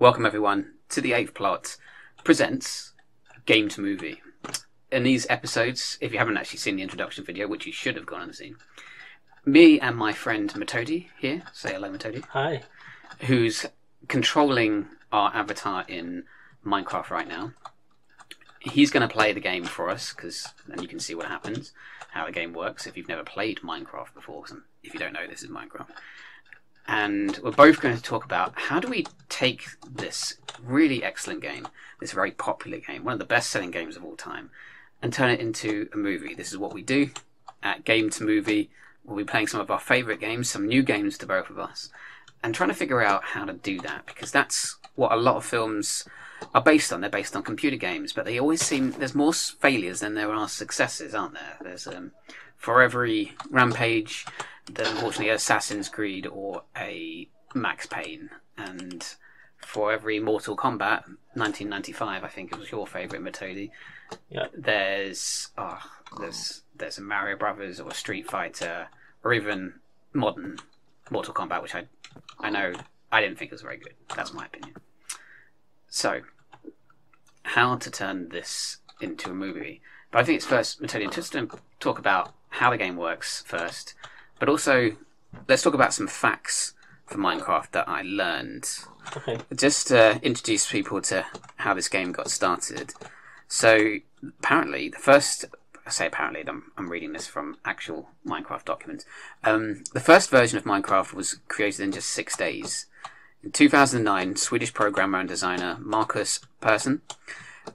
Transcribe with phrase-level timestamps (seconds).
[0.00, 1.76] Welcome everyone to the Eighth Plot
[2.24, 2.94] presents
[3.44, 4.22] Game to Movie.
[4.90, 8.06] In these episodes, if you haven't actually seen the introduction video, which you should have
[8.06, 8.56] gone and seen,
[9.44, 12.62] me and my friend Metodi here, say hello Metodi, Hi.
[13.26, 13.66] who's
[14.08, 16.24] controlling our avatar in
[16.64, 17.52] Minecraft right now.
[18.58, 21.74] He's going to play the game for us because then you can see what happens,
[22.12, 24.46] how the game works if you've never played Minecraft before.
[24.82, 25.90] If you don't know, this is Minecraft.
[26.92, 31.68] And we're both going to talk about how do we take this really excellent game,
[32.00, 34.50] this very popular game, one of the best selling games of all time,
[35.00, 36.34] and turn it into a movie.
[36.34, 37.10] This is what we do
[37.62, 38.70] at Game to Movie.
[39.04, 41.90] We'll be playing some of our favourite games, some new games to both of us,
[42.42, 45.44] and trying to figure out how to do that because that's what a lot of
[45.44, 46.08] films
[46.56, 47.02] are based on.
[47.02, 50.48] They're based on computer games, but they always seem there's more failures than there are
[50.48, 51.56] successes, aren't there?
[51.60, 52.10] There's um,
[52.60, 54.26] for every Rampage,
[54.70, 59.14] there's unfortunately Assassin's Creed or a Max Payne, and
[59.56, 63.70] for every Mortal Kombat, 1995, I think it was your favourite, Metodi.
[64.28, 64.46] Yeah.
[64.52, 65.80] There's oh,
[66.18, 68.88] there's there's a Mario Brothers or a Street Fighter
[69.24, 69.74] or even
[70.12, 70.58] modern
[71.10, 71.86] Mortal Kombat, which I
[72.38, 72.74] I know
[73.10, 73.94] I didn't think was very good.
[74.14, 74.76] That's my opinion.
[75.88, 76.20] So,
[77.42, 79.80] how to turn this into a movie?
[80.10, 83.94] But I think it's first, Metodi, just to talk about how the game works first,
[84.38, 84.92] but also
[85.48, 86.74] let's talk about some facts
[87.06, 88.68] for Minecraft that I learned
[89.16, 89.38] Okay.
[89.56, 91.24] just to introduce people to
[91.56, 92.92] how this game got started.
[93.48, 93.96] So
[94.40, 95.46] apparently, the first
[95.86, 99.04] I say apparently, I'm, I'm reading this from actual Minecraft documents.
[99.42, 102.86] Um, the first version of Minecraft was created in just six days.
[103.42, 107.00] In 2009, Swedish programmer and designer Markus Persson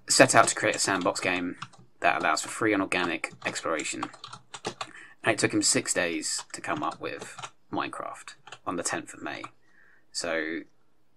[0.08, 1.58] set out to create a sandbox game
[2.00, 4.06] that allows for free and organic exploration.
[5.26, 7.36] And it took him six days to come up with
[7.74, 8.36] Minecraft
[8.66, 9.42] on the 10th of May.
[10.12, 10.60] So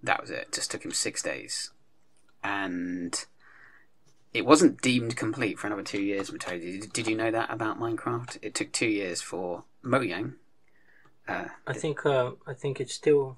[0.03, 0.51] that was it.
[0.53, 1.71] Just took him six days,
[2.43, 3.25] and
[4.35, 6.31] it wasn't deemed complete for another two years.
[6.31, 8.39] Metodi, did, did you know that about Minecraft?
[8.43, 10.35] It took two years for Mojang.
[11.29, 13.37] Uh, I think uh, I think it's still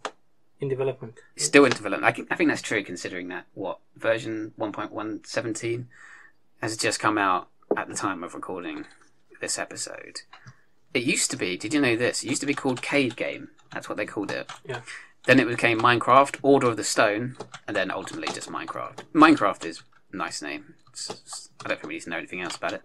[0.61, 1.19] in development.
[1.35, 2.05] it's still in development.
[2.05, 5.87] I, think- I think that's true, considering that what version 1.117
[6.63, 8.85] has just come out at the time of recording
[9.41, 10.21] this episode.
[10.93, 11.57] It used to be.
[11.57, 12.23] Did you know this?
[12.25, 13.49] It used to be called Cave Game.
[13.73, 14.51] That's what they called it.
[14.67, 14.81] Yeah.
[15.27, 17.37] Then it became Minecraft, Order of the Stone,
[17.69, 19.03] and then ultimately just Minecraft.
[19.15, 20.75] Minecraft is a nice name.
[20.89, 22.83] It's- I don't think we need to know anything else about it.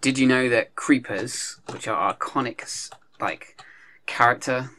[0.00, 3.60] Did you know that creepers, which are iconic like
[4.04, 4.70] character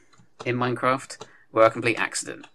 [0.46, 2.48] in Minecraft, were a complete accident?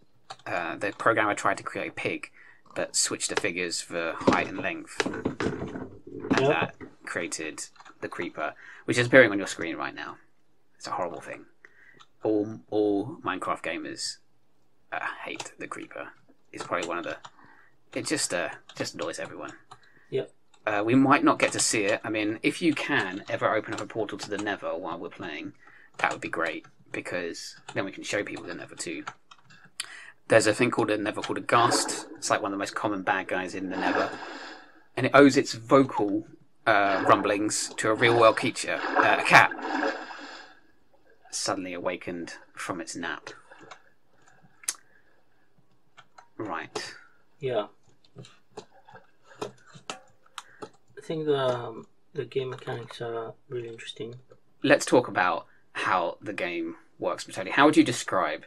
[0.47, 2.31] Uh, the programmer tried to create a pig,
[2.75, 6.49] but switched the figures for height and length, and Yep.
[6.49, 7.67] that created
[8.03, 8.55] the creeper,
[8.85, 10.17] which is appearing on your screen right now.
[10.77, 11.47] It's a horrible thing.
[12.23, 14.19] All all Minecraft gamers
[14.93, 16.09] uh, hate the creeper.
[16.53, 17.17] It's probably one of the.
[17.95, 19.53] It just uh, just annoys everyone.
[20.11, 20.31] Yep.
[20.67, 22.01] Uh, we might not get to see it.
[22.05, 25.09] I mean, if you can ever open up a portal to the Nether while we're
[25.09, 25.55] playing,
[25.99, 29.05] that would be great because then we can show people the Nether too.
[30.29, 32.07] There's a thing called a Nether called a Ghast.
[32.17, 34.11] It's like one of the most common bad guys in the Nether,
[34.97, 36.27] and it owes its vocal
[36.67, 39.51] uh, rumblings to a real world creature, uh, a cat,
[41.31, 43.31] suddenly awakened from its nap.
[46.37, 46.95] Right.
[47.41, 47.67] Yeah.
[49.41, 54.15] I think the um, the game mechanics are really interesting.
[54.63, 57.51] let's talk about how the game works, Metodi.
[57.51, 58.45] How would you describe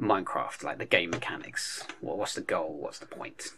[0.00, 1.84] Minecraft, like the game mechanics?
[2.00, 2.76] What, what's the goal?
[2.80, 3.50] What's the point?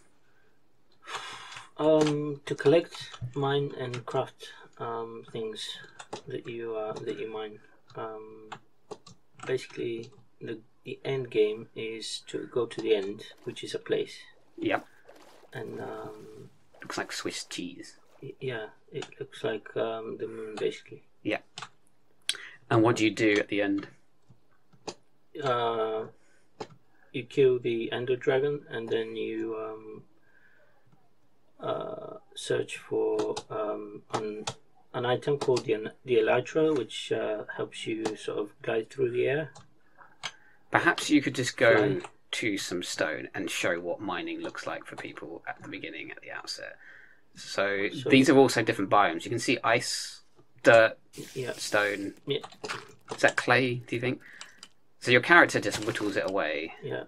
[1.79, 4.49] Um, to collect, mine, and craft
[4.79, 5.67] um, things
[6.27, 7.59] that you uh, that you mine.
[7.95, 8.49] Um,
[9.45, 10.09] basically,
[10.41, 14.17] the the end game is to go to the end, which is a place,
[14.57, 14.87] Yep,
[15.53, 16.49] and um,
[16.81, 17.97] looks like Swiss cheese.
[18.23, 21.03] y- yeah, it looks like um, the moon basically.
[21.21, 21.39] Yeah.
[22.71, 23.87] And what do you do at the end?
[25.43, 26.05] uh,
[27.13, 30.03] you kill the Ender Dragon, and then you um,
[31.59, 34.45] uh, search for um, an,
[34.93, 39.25] an item called the, the Elytra, which uh, helps you sort of glide through the
[39.27, 39.51] air.
[40.71, 41.99] Perhaps you could just go
[42.31, 46.21] to some stone and show what mining looks like for people at the beginning, at
[46.21, 46.75] the outset.
[47.35, 49.23] So, So- these are also different biomes.
[49.23, 50.21] You can see ice,
[50.63, 50.97] dirt,
[51.33, 52.13] Yeah, stone.
[52.27, 52.39] Yeah.
[53.11, 53.75] Is that clay?
[53.75, 54.19] Do you think?
[54.99, 56.73] So your character just whittles it away.
[56.83, 57.03] yeah.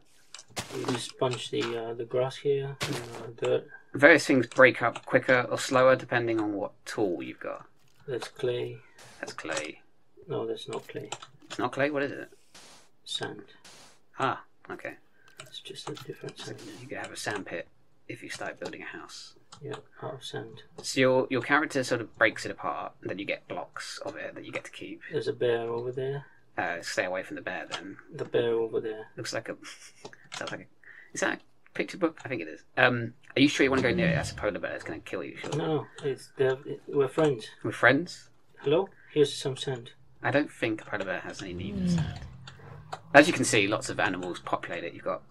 [0.76, 3.68] You just punch the uh, the grass here, and, uh, dirt.
[3.94, 7.66] Various things break up quicker or slower depending on what tool you've got.
[8.08, 8.78] That's clay.
[9.20, 9.82] That's clay.
[10.28, 11.10] No, that's not clay.
[11.46, 11.90] It's not clay.
[11.90, 12.30] What is it?
[13.04, 13.42] Sand.
[14.20, 14.94] Ah, okay.
[15.42, 17.68] It's just a different So you could have a sand pit
[18.08, 19.34] if you start building a house.
[19.62, 20.62] Yeah, out of sand.
[20.84, 24.16] So your your character sort of breaks it apart, and then you get blocks of
[24.16, 25.02] it that you get to keep.
[25.12, 26.26] There's a bear over there.
[26.58, 27.66] Uh, stay away from the bear.
[27.70, 29.08] Then The bear over there.
[29.18, 29.56] looks like a
[30.38, 30.66] sounds like a
[31.14, 31.42] is that a
[31.74, 32.20] picture book?
[32.24, 32.64] I think it is.
[32.78, 34.16] Um, are you sure you want to go near it?
[34.16, 34.74] That's a polar bear.
[34.74, 35.38] It's going to kill you.
[35.38, 35.56] Sure.
[35.56, 36.58] No, it's they're,
[36.88, 37.48] we're friends.
[37.64, 38.30] We're friends.
[38.62, 39.92] Hello, here's some sand.
[40.22, 42.20] I don't think a polar bear has any need for sand.
[43.14, 44.94] As you can see, lots of animals populate it.
[44.94, 45.22] You've got.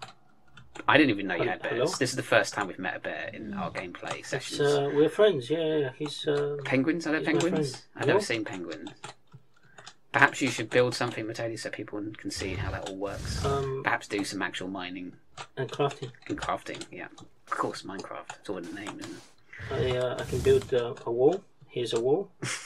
[0.86, 1.74] I didn't even know you had bears.
[1.74, 1.86] Hello?
[1.98, 4.60] This is the first time we've met a bear in our gameplay It's, sessions.
[4.60, 5.50] uh, we're friends.
[5.50, 5.90] Yeah, yeah.
[5.98, 7.06] He's uh, Penguins?
[7.06, 7.86] Are there He's penguins?
[7.96, 8.90] I've never seen penguins.
[10.12, 13.44] Perhaps you should build something, Metodi, so people can see how that all works.
[13.44, 15.12] um Perhaps do some actual mining
[15.56, 16.10] and crafting.
[16.28, 16.82] and crafting.
[16.90, 18.30] Yeah, of course, Minecraft.
[18.40, 19.20] It's all in the name, isn't
[19.70, 21.42] I uh, I can build uh, a wall.
[21.68, 22.30] Here's a wall.
[22.42, 22.48] it?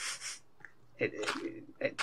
[0.99, 1.13] It,
[1.43, 2.01] it, it?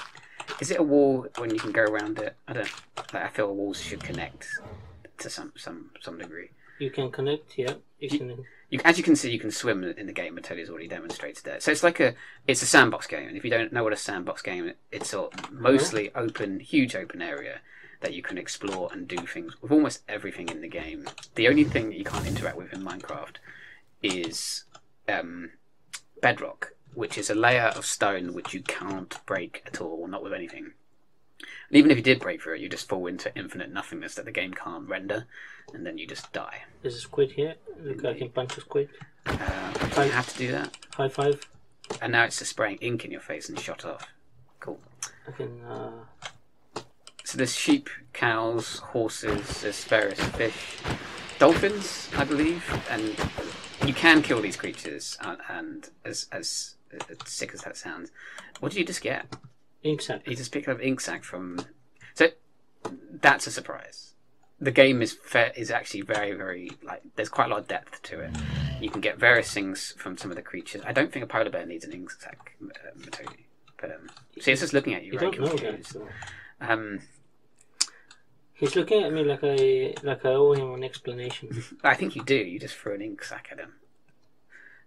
[0.60, 2.34] Is it a wall when you can go around it?
[2.46, 2.70] I don't.
[3.14, 4.46] Like, I feel walls should connect
[5.18, 6.50] to some some some degree.
[6.80, 7.58] You can connect.
[7.58, 8.44] Yeah, you can.
[8.70, 10.36] You, as you can see, you can swim in the game.
[10.36, 11.62] Metodi's already demonstrated that.
[11.62, 12.14] So it's like a
[12.48, 13.28] it's a sandbox game.
[13.28, 17.20] And if you don't know what a sandbox game, it's a mostly open, huge open
[17.20, 17.60] area
[18.00, 21.06] that you can explore and do things with almost everything in the game.
[21.34, 23.36] The only thing that you can't interact with in Minecraft
[24.02, 24.64] is
[25.06, 25.50] um,
[26.22, 30.32] bedrock, which is a layer of stone which you can't break at all, not with
[30.32, 30.72] anything.
[31.70, 34.24] And even if you did break through it, you just fall into infinite nothingness that
[34.24, 35.26] the game can't render,
[35.72, 36.62] and then you just die.
[36.82, 37.54] There's a squid here.
[37.82, 38.88] Look, I can punch a squid.
[39.24, 40.76] Uh, you have to do that?
[40.96, 41.40] High five.
[42.02, 44.06] And now it's just spraying ink in your face and shot off.
[44.58, 44.80] Cool.
[45.28, 45.60] I can.
[45.62, 45.92] Uh,
[47.24, 50.78] So there's sheep, cows, horses, there's various fish,
[51.38, 53.14] dolphins, I believe, and
[53.86, 55.16] you can kill these creatures.
[55.20, 58.10] And, and as, as as sick as that sounds,
[58.58, 59.26] what did you just get?
[59.82, 60.26] Ink sac.
[60.26, 61.60] You just picked up ink sac from.
[62.14, 62.28] So
[63.20, 64.14] that's a surprise.
[64.60, 68.02] The game is fair, is actually very very like there's quite a lot of depth
[68.04, 68.30] to it.
[68.80, 70.82] You can get various things from some of the creatures.
[70.86, 73.44] I don't think a polar bear needs an ink sac, uh, Metodi.
[73.80, 75.12] But um, see, it's just looking at you.
[75.12, 75.78] You very don't know.
[75.82, 76.06] So.
[76.60, 77.00] Um,
[78.60, 81.64] He's looking at me like I like I owe him an explanation.
[81.82, 82.34] I think you do.
[82.34, 83.72] You just throw an ink sac at him.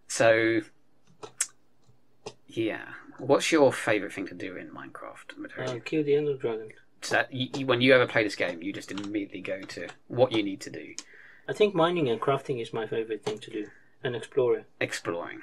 [0.07, 0.61] So,
[2.47, 2.85] yeah.
[3.17, 5.59] What's your favourite thing to do in Minecraft?
[5.69, 6.69] Uh, kill the Ender Dragon.
[7.01, 9.87] So that you, you, when you ever play this game, you just immediately go to
[10.07, 10.93] what you need to do.
[11.47, 13.67] I think mining and crafting is my favorite thing to do,
[14.03, 14.63] and exploring.
[14.79, 15.41] Exploring.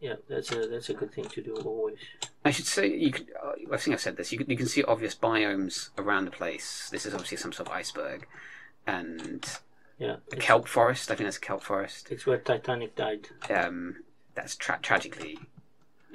[0.00, 1.98] Yeah, that's a that's a good thing to do always.
[2.44, 3.28] I should say you could.
[3.40, 4.32] Uh, I think I've said this.
[4.32, 6.88] You can, you can see obvious biomes around the place.
[6.90, 8.26] This is obviously some sort of iceberg,
[8.86, 9.46] and
[9.98, 11.10] Yeah, a kelp forest.
[11.12, 12.08] I think that's a kelp forest.
[12.10, 13.28] it's where Titanic died.
[13.48, 13.98] Um,
[14.34, 15.38] that's tra- tragically,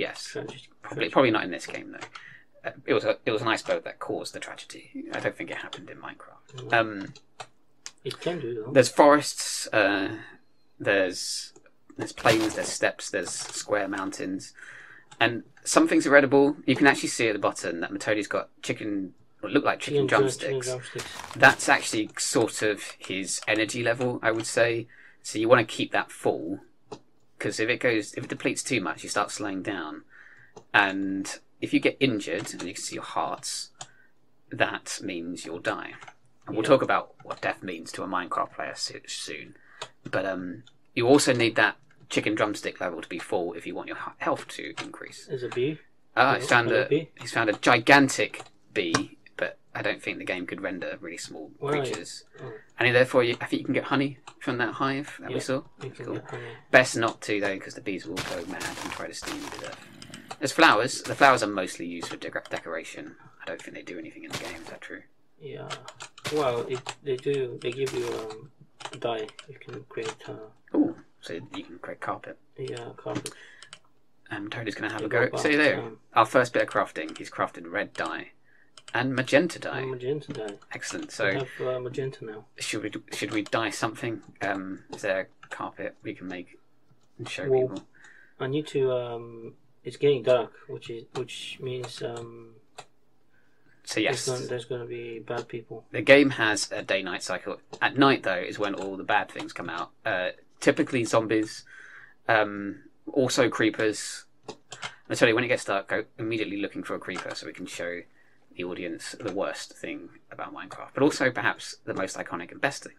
[0.02, 0.24] yes.
[0.26, 0.62] Tragic.
[0.82, 2.08] Probably, probably not in this game though.
[2.70, 4.92] Uh, it was a, it was an iceberg that caused the tragedy.
[5.14, 6.74] I don't think it happened in Minecraft.
[6.74, 7.14] Um,
[8.04, 8.72] It can do though.
[8.72, 9.68] there's forests.
[9.74, 10.10] Uh,
[10.80, 11.54] there's
[11.98, 12.56] there's plains.
[12.56, 13.10] There's steppes.
[13.10, 14.54] There's square mountains,
[15.20, 16.56] and some things are edible.
[16.66, 19.14] You can actually see at the bottom that Metodi's got chicken.
[19.42, 20.68] What look like chicken, drum- drumsticks.
[20.68, 21.06] chicken drumsticks.
[21.36, 24.88] That's actually sort of his energy level, I would say.
[25.24, 26.60] So you want to keep that full
[27.42, 30.04] because if it goes, if it depletes too much, you start slowing down,
[30.76, 33.72] and if you get injured and you can see your hearts,
[34.52, 35.94] that means you'll die.
[36.46, 36.70] And we'll Yeah.
[36.70, 39.56] talk about what death means to a Minecraft player so- soon.
[40.04, 41.78] But um, you also need that
[42.10, 45.26] chicken drumstick level to be full if you want your health to increase.
[45.26, 45.80] There's a bee.
[46.16, 46.88] Ah, he's found a
[47.20, 51.50] he's found a gigantic bee, but I don't think the game could render really small
[51.58, 51.72] Why?
[51.72, 52.26] creatures.
[52.44, 52.54] Oh.
[52.80, 55.64] And therefore, you, I think you can get honey from that hive that we saw.
[55.98, 56.22] Cool.
[56.70, 59.50] Best not to though, because the bees will go mad and try to steal you
[59.50, 59.88] to death.
[60.38, 61.02] There's flowers.
[61.02, 63.16] The flowers are mostly used for decor- decoration.
[63.42, 64.62] I don't think they do anything in the game.
[64.62, 65.02] Is that true?
[65.42, 65.70] Yeah.
[66.34, 67.58] Well, it, they do.
[67.64, 68.52] They give you um,
[69.00, 69.26] dye.
[69.50, 70.34] You can create uh,
[70.76, 72.38] Oh, so you can create carpet.
[72.60, 73.32] yeah carpet.
[74.30, 75.42] Um, Toadie's going to have They a go go.
[75.42, 75.98] there, down.
[76.14, 77.18] our first bit of crafting.
[77.18, 78.32] He's crafted red dye
[78.94, 79.86] and magenta dye.
[79.86, 80.56] Magenta dye.
[80.74, 81.08] Excellent.
[81.08, 82.46] I So have uh, magenta now.
[82.60, 84.22] should we should we dye something?
[84.42, 86.58] Um, is there a carpet we can make
[87.18, 87.84] and show Well, people?
[88.40, 88.92] I need to.
[88.92, 92.56] Um, it's getting dark, which is which means um,
[93.84, 95.86] So yes, there's, gonna, there's gonna be bad people.
[95.92, 97.60] the game has a day-night cycle.
[97.82, 99.92] At night, though, is when all the bad things come out.
[100.06, 101.64] Uh, typically zombies,
[102.28, 104.26] um, also creepers.
[105.10, 107.54] I tell you, when it gets dark, go immediately looking for a creeper so we
[107.54, 108.02] can show
[108.62, 112.84] the audience the worst thing about Minecraft, but also perhaps the most iconic and best
[112.84, 112.94] thing,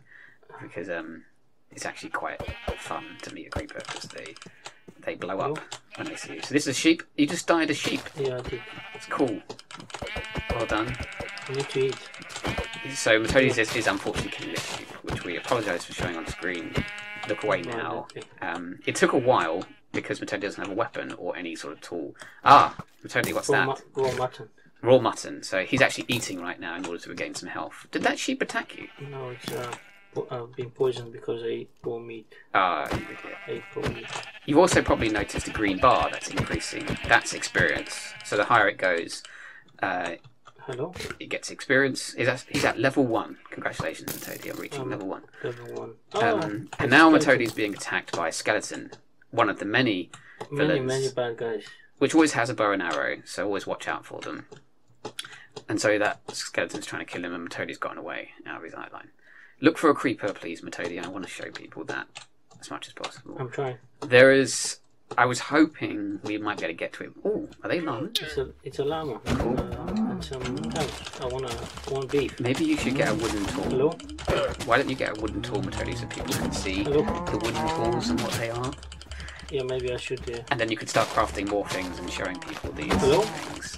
[0.61, 1.25] because um,
[1.71, 2.41] it's actually quite
[2.79, 4.35] fun to meet a creeper because they
[5.05, 5.59] they blow up
[5.97, 6.43] when they see you.
[6.43, 7.03] So this is a sheep.
[7.17, 8.01] You just died a sheep.
[8.17, 8.61] Yeah, I did.
[8.95, 9.41] It's cool.
[10.51, 10.97] Well done.
[11.49, 11.97] I need to eat.
[12.95, 14.89] So Metodi's is, is unfortunately killing this sheep.
[15.05, 16.75] Which we apologise for showing on screen.
[17.29, 18.09] Look away now.
[18.41, 21.81] Um, it took a while because Metodi doesn't have a weapon or any sort of
[21.81, 22.15] tool.
[22.45, 23.83] Ah, Metodi, what's Raw, that?
[23.97, 24.49] mu- raw mutton.
[24.83, 25.43] Raw mutton.
[25.43, 27.87] So he's actually eating right now in order to regain some health.
[27.91, 28.89] Did that sheep attack you?
[29.11, 29.73] No, it's uh,
[30.15, 32.33] po- uh, been poisoned because I ate raw meat.
[32.55, 33.37] Ah, you idiot.
[33.47, 34.07] I ate raw meat.
[34.47, 36.85] You've also probably noticed a green bar that's increasing.
[37.07, 38.13] That's experience.
[38.25, 39.23] So the higher it goes,
[39.83, 40.13] uh,
[40.67, 42.13] Hello, it gets experience.
[42.15, 43.39] He's at, he's at level one.
[43.51, 45.23] Congratulations, Metodi, on reaching Um, level one.
[45.43, 45.91] level one.
[45.91, 46.39] Um, Oh,
[46.79, 47.39] and now skeleton.
[47.47, 48.93] Metodi's being attacked by a skeleton,
[49.33, 50.11] one of the many,
[50.53, 50.87] many, villains.
[50.87, 51.65] many bad guys.
[51.99, 54.47] which always has a bow and arrow, so always watch out for them.
[55.69, 58.75] And so that skeleton's trying to kill him, and Metodi's gotten away out of his
[58.75, 59.09] outline.
[59.61, 61.03] Look for a creeper, please, Metodi.
[61.03, 62.09] I want to show people that
[62.61, 63.37] as much as possible.
[63.39, 63.77] I'm trying.
[64.01, 64.79] There is.
[65.19, 67.15] I was hoping we might be able to get to him.
[67.25, 68.13] Oh, are they llamas?
[68.21, 69.21] It's a it's a llama.
[69.27, 69.61] Cool.
[69.61, 71.21] Uh, some cows.
[71.21, 71.55] I wanna
[71.91, 72.41] want beef.
[72.41, 73.65] Maybe you should get a wooden tool.
[73.65, 73.91] Hello,
[74.65, 77.03] Why don't you get a wooden tool, Metodi, so people can see hello.
[77.27, 78.73] the wooden tools and what they are?
[79.53, 80.21] Yeah, maybe I should.
[80.31, 83.21] Uh, And then you could start crafting more things and showing people these Hello?
[83.21, 83.77] things.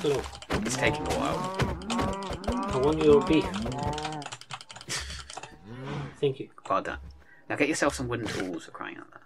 [0.00, 0.22] hello.
[0.64, 2.72] It's taking a while.
[2.72, 3.44] I want your beef.
[6.20, 6.48] Thank you.
[6.70, 6.98] Well done.
[7.50, 9.20] Now get yourself some wooden tools for crying out loud.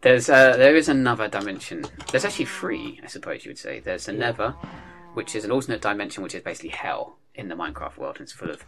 [0.00, 1.84] There's uh, there is another dimension.
[2.10, 3.78] There's actually three, I suppose you would say.
[3.80, 4.54] There's the Nether,
[5.12, 8.16] which is an alternate dimension, which is basically hell in the Minecraft world.
[8.16, 8.64] And it's full of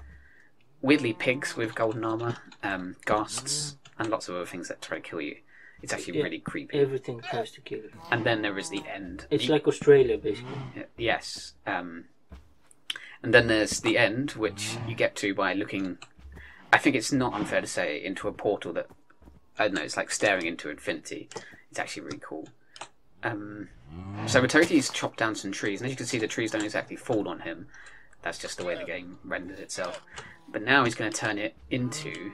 [0.82, 5.02] weirdly pigs with golden armor, um, ghasts, and lots of other things that try to
[5.02, 5.37] kill you.
[5.84, 6.24] It's actually Yeah.
[6.24, 6.78] really creepy.
[6.78, 7.92] Everything tries to kill you.
[8.10, 9.26] And then there is the end.
[9.30, 10.86] It's You- like Australia, basically.
[10.96, 11.54] Yes.
[11.66, 12.06] Um,
[13.22, 15.98] and then there's the end, which you get to by looking.
[16.72, 18.88] I think it's not unfair to say into a portal that
[19.58, 19.82] I don't know.
[19.82, 21.28] It's like staring into infinity.
[21.70, 22.48] It's actually really cool.
[23.22, 23.68] Um,
[24.26, 26.96] so Metodi's chopped down some trees, and as you can see, the trees don't exactly
[26.96, 27.68] fall on him.
[28.22, 30.00] That's just the way the game renders itself.
[30.48, 32.32] But now he's going to turn it into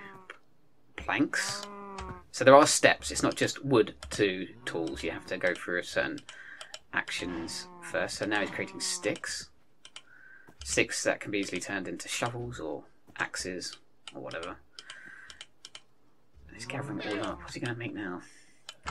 [0.97, 1.67] planks.
[2.33, 3.11] So there are steps.
[3.11, 5.03] It's not just wood to tools.
[5.03, 6.21] You have to go through certain
[6.93, 8.19] actions first.
[8.19, 9.49] So now he's creating sticks.
[10.65, 12.85] Sticks that can be easily turned into shovels or
[13.19, 13.77] axes
[14.15, 14.57] or whatever.
[16.55, 17.41] He's gathering it all up.
[17.41, 18.21] What's he going to make now?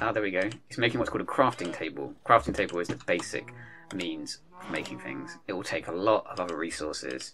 [0.01, 0.49] Ah, there we go.
[0.67, 2.13] He's making what's called a crafting table.
[2.25, 3.53] Crafting table is the basic
[3.93, 5.37] means of making things.
[5.47, 7.33] It will take a lot of other resources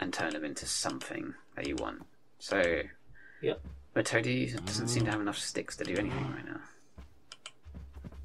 [0.00, 2.02] and turn them into something that you want.
[2.38, 2.82] So,
[3.42, 3.60] Yep.
[3.94, 6.60] But Toady doesn't seem to have enough sticks to do anything right now.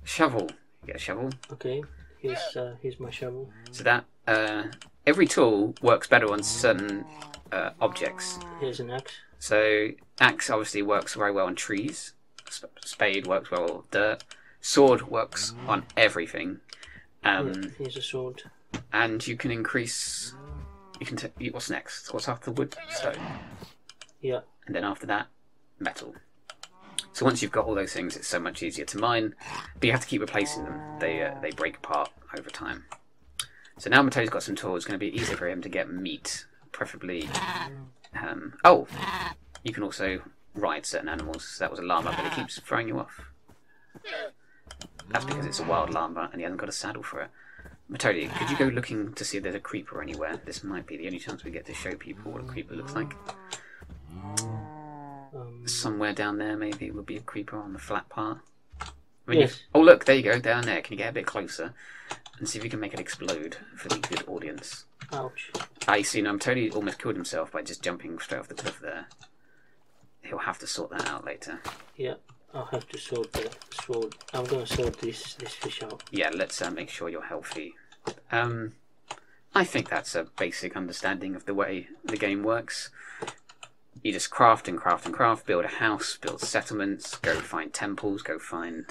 [0.04, 0.50] Shovel.
[0.82, 1.30] You get a shovel.
[1.54, 1.84] Okay,
[2.20, 3.50] here's uh, here's my shovel.
[3.72, 4.64] So that uh,
[5.06, 7.06] every tool works better on certain
[7.52, 8.40] uh, objects.
[8.60, 9.14] Here's an axe.
[9.38, 12.14] So axe obviously works very well on trees.
[12.50, 14.24] Sp- Spade works well on dirt.
[14.62, 16.60] Sword works on everything.
[17.24, 18.44] Um, yeah, here's a sword.
[18.92, 20.34] and you can increase.
[21.00, 21.18] You can.
[21.18, 22.12] T- what's next?
[22.14, 22.76] What's after the wood?
[22.90, 23.16] Stone.
[24.22, 24.40] Yeah.
[24.66, 25.28] And then after that,
[25.80, 26.16] metal.
[27.14, 29.36] So once you've got all those things, it's so much easier to mine.
[29.76, 30.80] But you have to keep replacing them.
[31.00, 32.86] They uh, they break apart over time.
[33.78, 34.78] So now Metodi's got some tools.
[34.78, 37.30] It's going to be easier for him to get meat, preferably.
[38.14, 38.88] Um, oh,
[39.64, 40.22] you can also
[40.54, 41.58] ride certain animals.
[41.60, 43.22] That was a llama, but it keeps throwing you off.
[45.10, 47.30] That's because it's a wild llama and he hasn't got a saddle for it.
[47.92, 50.40] Metodi, could you go looking to see if there's a creeper anywhere?
[50.46, 52.94] This might be the only chance we get to show people what a creeper looks
[52.94, 53.16] like.
[55.70, 58.40] Somewhere down there, maybe it would be a creeper on the flat part.
[58.82, 58.86] I
[59.32, 59.62] mean, Yes.
[59.76, 60.82] oh, look, there you go, down there.
[60.82, 61.74] Can you get a bit closer
[62.40, 64.86] and see if you can make it explode for the good audience?
[65.14, 65.52] ouch.
[65.88, 66.22] I see.
[66.22, 69.08] No, Tony almost killed himself by just jumping straight off the cliff there.
[70.22, 71.60] He'll have to sort that out later.
[71.96, 72.16] Yeah,
[72.54, 74.16] I'll have to sort the sword.
[74.34, 76.04] I'm gonna sort this this fish out.
[76.12, 77.74] Yeah, let's uh, make sure you're healthy.
[78.32, 78.74] Um,
[79.56, 82.92] I think that's a basic understanding of the way the game works.
[84.02, 88.22] You just craft and craft and craft, build a house, build settlements, go find temples,
[88.22, 88.86] go find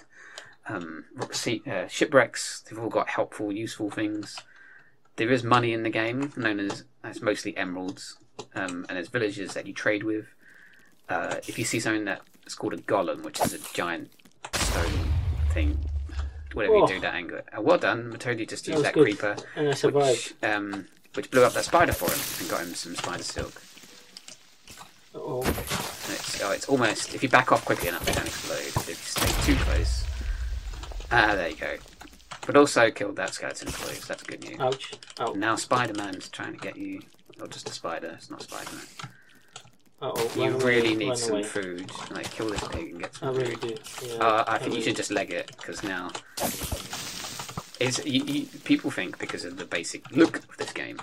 [0.68, 2.60] um, uh, shipwrecks.
[2.62, 4.38] They've all got helpful, useful things.
[5.16, 8.18] There is money in the game, known as, as mostly emeralds,
[8.54, 10.26] um, and there's villages that you trade with.
[11.08, 14.10] Uh, if you see something that's called a golem, which is a giant
[14.52, 15.08] stone
[15.52, 15.78] thing,
[16.52, 16.82] whatever Oh.
[16.88, 17.42] you do, that anger.
[17.56, 21.30] Uh, well done, Metodi just That used was that creeper, And I which um, which
[21.30, 23.60] blew up that spider for him and got him some spider silk.
[25.20, 28.58] Oh, it's, oh, it's almost if you back off quickly enough, they don't explode.
[28.58, 30.04] If you stay too close,
[31.12, 31.76] ah, there you go.
[32.46, 34.58] But also killed that skeleton for you, so that's good news.
[34.60, 34.94] ouch.
[35.20, 35.36] Ouch.
[35.36, 37.02] Now Spider Man's trying to get you,
[37.38, 38.12] not just a spider.
[38.16, 38.86] It's not Spider Man.
[40.00, 40.30] Uh oh.
[40.36, 41.42] You run away, really need some away.
[41.42, 41.90] food.
[42.10, 43.42] Like kill this pig and get some food.
[43.42, 43.80] I really food.
[44.00, 44.06] do.
[44.06, 46.10] Yeah, Uh, I think you really should just leg it because now
[47.80, 50.98] is you, you, people think because of the basic look of this game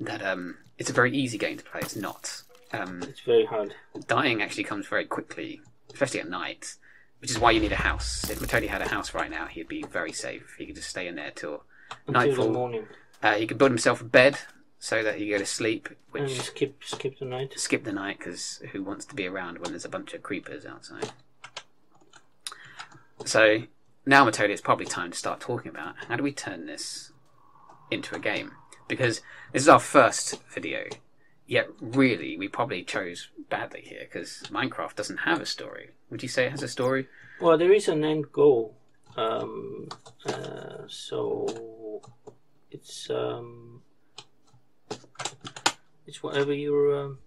[0.00, 1.80] that um, it's a very easy game to play.
[1.80, 2.42] It's not.
[2.72, 3.74] Um, It's very hard.
[4.06, 5.60] dying actually comes very quickly,
[5.92, 6.74] especially at night,
[7.20, 8.28] which is why you need a house.
[8.28, 10.54] If Metodi had a house right now, he'd be very safe.
[10.58, 11.64] He could just stay in there till
[12.06, 12.46] Until Nightfall.
[12.46, 12.86] the morning.
[13.22, 14.38] uh, he could build himself a bed
[14.80, 17.52] so that he could go to sleep, And which skip skip the night.
[17.56, 20.66] skip the night because who wants to be around when there's a bunch of creepers
[20.66, 21.12] outside?
[23.24, 23.62] So
[24.04, 27.12] now, Metodi, it's probably time to start talking about how do we turn this
[27.90, 28.52] into a game
[28.88, 30.84] because this is our first video.
[31.46, 35.90] Yet, really, we probably chose badly here because Minecraft doesn't have a story.
[36.10, 37.06] Would you say it has a story?
[37.40, 38.76] Well, there is an end goal.
[39.16, 39.88] Um,
[40.26, 42.00] uh, so
[42.70, 43.82] it's um,
[46.06, 47.18] it's whatever you um,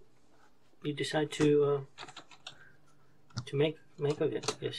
[0.82, 4.56] you decide to uh, to make make of it.
[4.60, 4.76] Yes.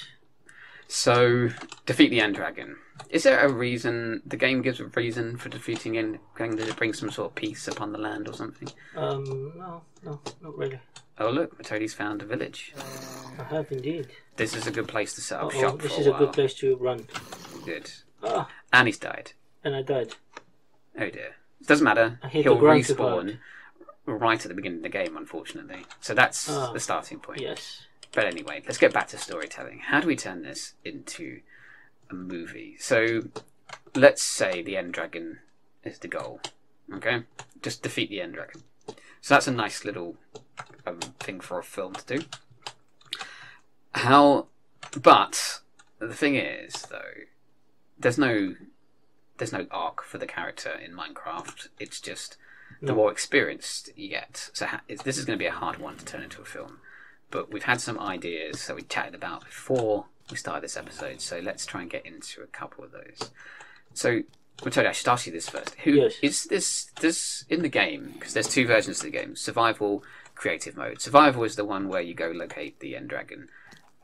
[0.91, 1.49] So,
[1.85, 2.75] defeat the End Dragon.
[3.11, 6.57] Is there a reason the game gives a reason for defeating End Dragon?
[6.57, 8.67] Does it bring some sort of peace upon the land or something?
[8.95, 10.79] Um, no, no, not really.
[11.19, 12.73] Oh look, Metodi's found a village.
[13.39, 14.07] I have indeed.
[14.35, 16.19] This is a good place to set up Uh-oh, shop this is a while.
[16.21, 17.05] good place to run.
[17.65, 17.91] Good.
[18.23, 19.33] Ah, And he's died.
[19.63, 20.15] and I died.
[20.97, 21.35] Oh dear.
[21.61, 22.19] It doesn't matter.
[22.23, 23.37] I He'll the ground too respawn
[24.07, 25.85] right at the beginning of the game, unfortunately.
[26.01, 26.71] So that's Ah.
[26.73, 27.41] the starting point.
[27.41, 27.85] Yes.
[28.11, 29.79] But anyway, let's get back to storytelling.
[29.79, 31.41] How do we turn this into
[32.09, 32.75] a movie?
[32.79, 33.21] So
[33.95, 35.39] let's say the End Dragon
[35.83, 36.41] is the goal.
[36.93, 37.23] Okay?
[37.61, 38.63] Just defeat the End Dragon.
[39.21, 40.17] So that's a nice little
[40.87, 42.25] um, thing for a film to do.
[43.93, 44.47] How.
[44.99, 45.59] But
[45.99, 47.23] the thing is, though,
[47.97, 48.55] there's no.
[49.37, 51.69] There's no arc for the character in Minecraft.
[51.79, 52.35] It's just
[52.81, 54.49] the more experienced you get.
[54.53, 56.79] So ha- this is going to be a hard one to turn into a film
[57.31, 61.21] but we've had some ideas that we chatted about before we started this episode.
[61.21, 63.31] So let's try and get into a couple of those.
[63.93, 64.21] So,
[64.63, 65.75] Matilda, I should ask you this first.
[65.83, 66.43] Who is Yes.
[66.45, 66.91] this?
[66.99, 70.03] This in the game because there's two versions of the game: survival,
[70.35, 71.01] creative mode.
[71.01, 73.49] Survival is the one where you go locate the end dragon,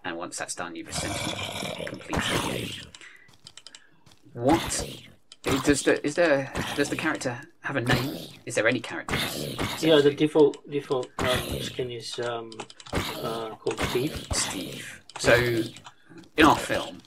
[0.04, 2.70] and once that's done, you've essentially completed the game.
[4.34, 4.86] What
[5.64, 6.52] does the is there?
[6.76, 8.16] Does the character have a name?
[8.46, 9.56] Is there any characters?
[9.84, 12.52] Yeah, the default default um, skin is um,
[12.94, 14.28] uh, called Steve.
[14.34, 15.02] Steve.
[15.18, 15.34] So,
[16.38, 17.00] in our film,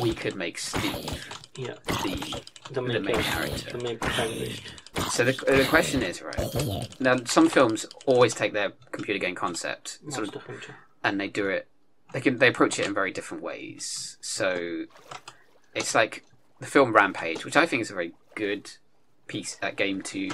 [0.00, 2.40] we could make Steve Yeah, the.
[2.70, 3.78] the main, main character, character.
[3.78, 4.62] the main protagonist.
[5.10, 7.16] So the, the question is right now.
[7.26, 10.42] Some films always take their computer game concept sort of,
[11.04, 11.68] and they do it.
[12.14, 14.16] They can they approach it in very different ways.
[14.22, 14.84] So
[15.74, 16.24] it's like
[16.60, 18.70] the film Rampage, which I think is a very good
[19.26, 20.30] piece uh, game to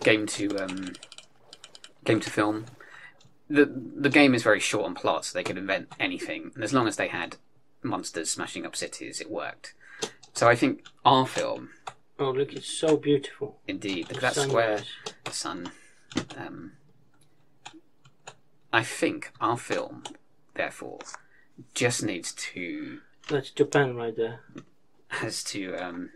[0.00, 0.92] game to um,
[2.04, 2.66] game to film.
[3.48, 6.72] The the game is very short on plot, so they could invent anything, and as
[6.72, 7.36] long as they had
[7.82, 9.74] monsters smashing up cities, it worked.
[10.32, 11.70] So I think our film,
[12.18, 13.58] Oh, look, it's so beautiful.
[13.68, 14.86] indeed, The that's where sunrise.
[15.24, 15.70] the sun.
[16.36, 16.72] Um,
[18.72, 20.04] I think our film,
[20.54, 21.00] therefore,
[21.74, 24.40] just needs to That's Japan right there.
[25.08, 26.10] has to um,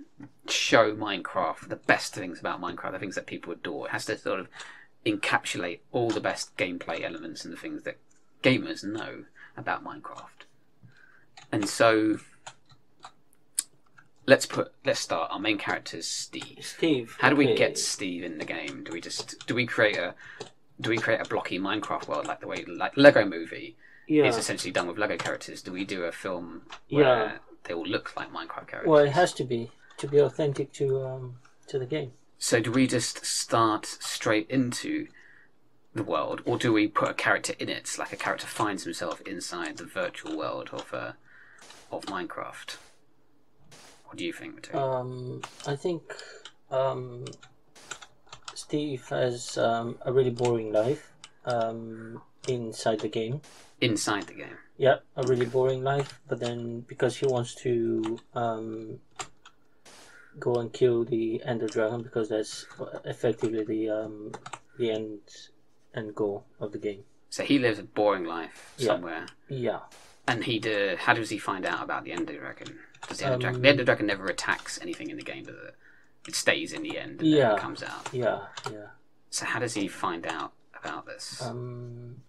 [0.48, 3.86] show Minecraft the best things about Minecraft, the things that people adore.
[3.86, 4.48] It has to sort of
[5.04, 7.98] encapsulate all the best gameplay elements and the things that
[8.42, 9.24] gamers know
[9.56, 10.44] about Minecraft.
[11.52, 12.18] And so,
[14.26, 15.30] let's put let's start.
[15.30, 16.58] Our main character is Steve.
[16.60, 17.16] Steve.
[17.20, 17.56] How do we okay.
[17.56, 18.84] get Steve in the game?
[18.84, 20.14] Do we just do we create a
[20.80, 23.76] do we create a blocky Minecraft world like the way like Lego Movie
[24.08, 24.24] Yeah.
[24.24, 25.62] is essentially done with Lego characters?
[25.62, 27.38] Do we do a film where Yeah.
[27.64, 28.88] they all look like Minecraft characters?
[28.88, 31.36] Well, it has to be to be authentic to um,
[31.68, 32.12] to the game.
[32.38, 35.08] So do we just start straight into
[35.94, 39.22] the world, or do we put a character in it, like a character finds himself
[39.22, 41.12] inside the virtual world of uh,
[41.90, 42.76] of Minecraft?
[44.04, 44.72] What do you think?
[44.74, 46.02] Um, I think
[46.70, 47.24] um,
[48.54, 51.12] Steve has um, a really boring life
[51.44, 53.40] um, inside the game.
[53.80, 54.58] inside the game.
[54.76, 56.20] Yeah, a really boring life.
[56.28, 59.00] But then because he wants to um,
[60.38, 62.66] go and kill the Ender Dragon, because that's
[63.04, 64.32] effectively the um,
[64.78, 65.20] the end
[65.94, 67.04] end goal of the game.
[67.30, 68.86] So he lives a boring life Yeah.
[68.86, 69.80] somewhere, Yeah.
[70.28, 72.78] and he do, how does he find out about the Ender Dragon?
[73.08, 73.62] Does the Ender Um, Dragon?
[73.62, 75.74] The Ender Dragon never attacks anything in the game, does it?
[76.28, 77.54] It stays in the end and then Yeah.
[77.54, 78.08] it comes out.
[78.12, 78.46] Yeah.
[78.70, 78.88] Yeah.
[79.30, 81.42] So how does he find out about this?
[81.42, 82.22] Um,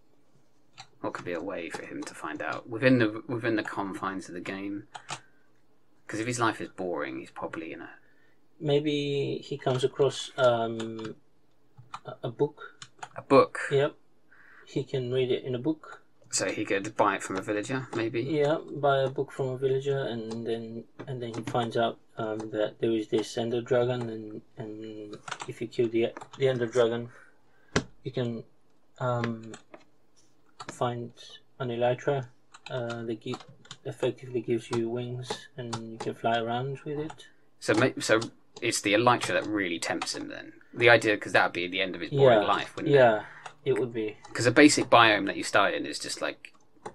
[1.02, 4.28] what could be a way for him to find out within the within the confines
[4.30, 4.88] of the game?
[6.08, 7.90] Because if his life is boring, he's probably in a
[8.62, 11.16] maybe he comes across um,
[12.06, 12.62] a, a book.
[13.16, 13.94] a book, Yep.
[14.66, 16.02] He can read it in a book.
[16.30, 18.22] so he could buy it from a villager, maybe.
[18.22, 22.40] Yeah, buy a book from a villager, and then and then he finds out um,
[22.52, 25.18] that there is this Ender Dragon, and and
[25.48, 27.10] if you kill the the Ender Dragon,
[28.04, 28.44] you can
[29.00, 29.54] um,
[30.68, 31.12] find
[31.60, 32.28] an elytra
[32.70, 33.36] uh, that gi-
[33.88, 37.28] effectively gives you wings and you can fly around with it.
[37.60, 38.20] So, ma- so
[38.62, 40.28] it's the elytra that really tempts him.
[40.28, 42.94] Then the idea, because that would be the end of his boring Yeah, life, wouldn't
[42.94, 42.98] it?
[42.98, 43.24] Yeah,
[43.66, 44.18] it would be.
[44.28, 46.54] Because a basic biome that you start in is just like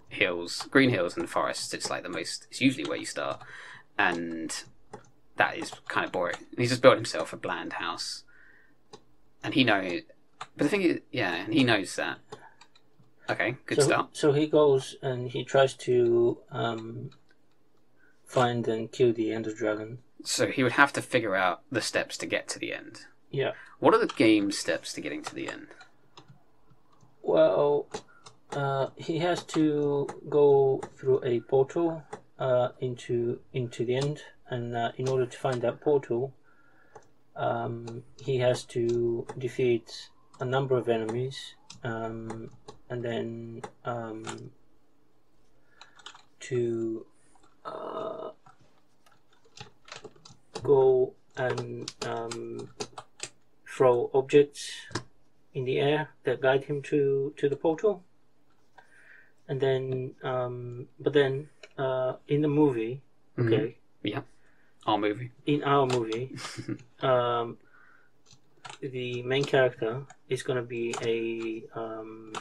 [0.09, 1.72] hills, green hills and forests.
[1.74, 2.46] It's like the most.
[2.50, 3.40] It's usually where you start,
[3.98, 4.62] and
[5.37, 6.37] that is kind of boring.
[6.50, 8.24] And he's just built himself a bland house,
[9.42, 10.02] and he knows.
[10.57, 12.18] But the thing is, yeah, and he knows that.
[13.32, 14.08] Okay, good so, start.
[14.12, 17.10] So he goes and he tries to um,
[18.24, 19.98] find and kill the Ender Dragon.
[20.24, 23.06] So he would have to figure out the steps to get to the end.
[23.30, 23.52] Yeah.
[23.78, 25.68] What are the game steps to getting to the end?
[27.22, 27.88] Well,
[28.52, 32.02] uh, he has to go through a portal
[32.38, 36.34] uh, into into the end, and uh, in order to find that portal,
[37.36, 42.50] um, he has to defeat a number of enemies, um,
[42.92, 44.50] and then um,
[46.40, 47.07] to
[47.64, 48.31] uh,
[50.62, 52.68] go and um,
[53.66, 54.70] throw objects
[55.55, 58.05] in the air that guide him to to the portal.
[59.48, 63.00] And then, um, but then uh, in the movie,
[63.38, 63.46] Mhm.
[63.46, 64.22] okay, Yeah.
[64.87, 65.31] Our movie.
[65.46, 66.37] in our movie,
[67.00, 67.57] um,
[68.81, 72.33] the main character is going to be a um,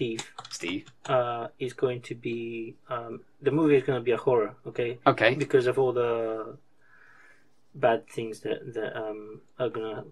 [0.00, 0.32] Steve.
[0.48, 0.86] Steve.
[1.04, 4.98] Uh, is going to be um, the movie is going to be a horror, okay,
[5.06, 5.34] Okay.
[5.34, 6.56] because of all the
[7.74, 10.04] bad things that that um, are going to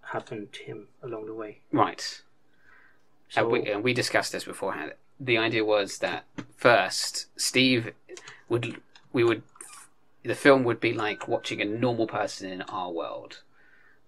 [0.00, 1.60] happen to him along the way.
[1.70, 2.22] Right.
[3.28, 4.92] So and, we, and we discussed this beforehand.
[5.20, 6.24] The idea was that
[6.56, 7.92] first, Steve
[8.48, 8.80] would
[9.12, 9.42] we would
[10.22, 13.42] the film would be like watching a normal person in our world,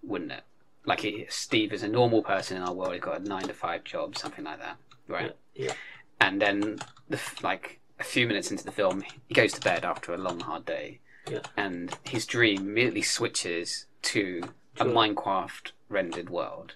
[0.01, 0.43] wouldn't it?
[0.85, 2.93] Like he, Steve is a normal person in our world.
[2.93, 4.77] He's got a nine to five job, something like that,
[5.09, 5.35] right?
[5.55, 5.73] yeah.
[6.21, 10.13] And then, the, like a few minutes into the film, he goes to bed after
[10.13, 11.39] a long, hard day, Yeah.
[11.57, 14.43] and his dream immediately switches to
[14.79, 16.73] a Minecraft rendered world.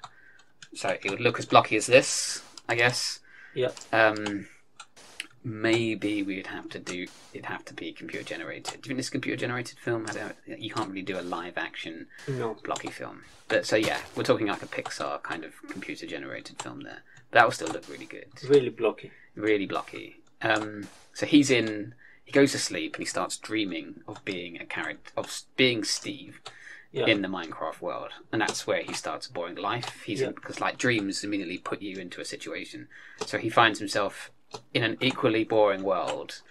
[0.74, 3.20] So it would look as blocky as this, I guess.
[3.54, 3.72] Yeah.
[3.92, 4.48] Um,
[5.44, 7.06] maybe we'd have to do.
[7.34, 8.74] It'd have to be computer generated.
[8.82, 10.06] Do you think this computer generated film?
[10.10, 10.36] I don't.
[10.48, 13.24] You can't really do a live action no, blocky film.
[13.48, 17.04] But so yeah, we're talking like a Pixar kind of computer generated film there.
[17.34, 19.12] That will still look really good really blocky.
[19.36, 20.18] really blocky.
[20.42, 21.96] Um, so he's in.
[22.26, 26.42] He goes to sleep and he starts dreaming of being a character of being Steve
[26.92, 27.08] Yeah.
[27.08, 30.04] in the Minecraft world, and that's where he starts a boring life.
[30.04, 30.30] He's Yeah.
[30.32, 32.88] because like dreams immediately put you into a situation,
[33.26, 34.32] so he finds himself
[34.74, 36.42] in an equally boring world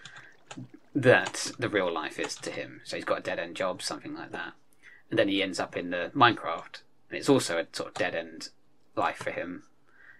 [0.94, 2.80] that the real life is to him.
[2.84, 4.52] So he's got a dead end job, something like that,
[5.10, 8.14] and then he ends up in the Minecraft, and it's also a sort of dead
[8.14, 8.50] end
[8.96, 9.64] life for him.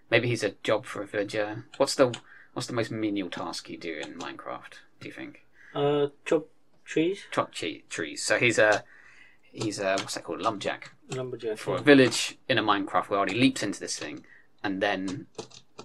[0.09, 1.65] Maybe he's a job for a villager.
[1.77, 2.13] What's the
[2.53, 4.73] what's the most menial task you do in Minecraft?
[4.99, 5.45] Do you think?
[5.73, 6.47] Uh, chop
[6.85, 8.23] trees, Chop che- trees.
[8.23, 8.83] So he's a
[9.51, 10.41] he's a what's that called?
[10.41, 11.57] Lumberjack lumberjack.
[11.57, 13.31] for a village in a Minecraft world.
[13.31, 14.23] He leaps into this thing,
[14.63, 15.27] and then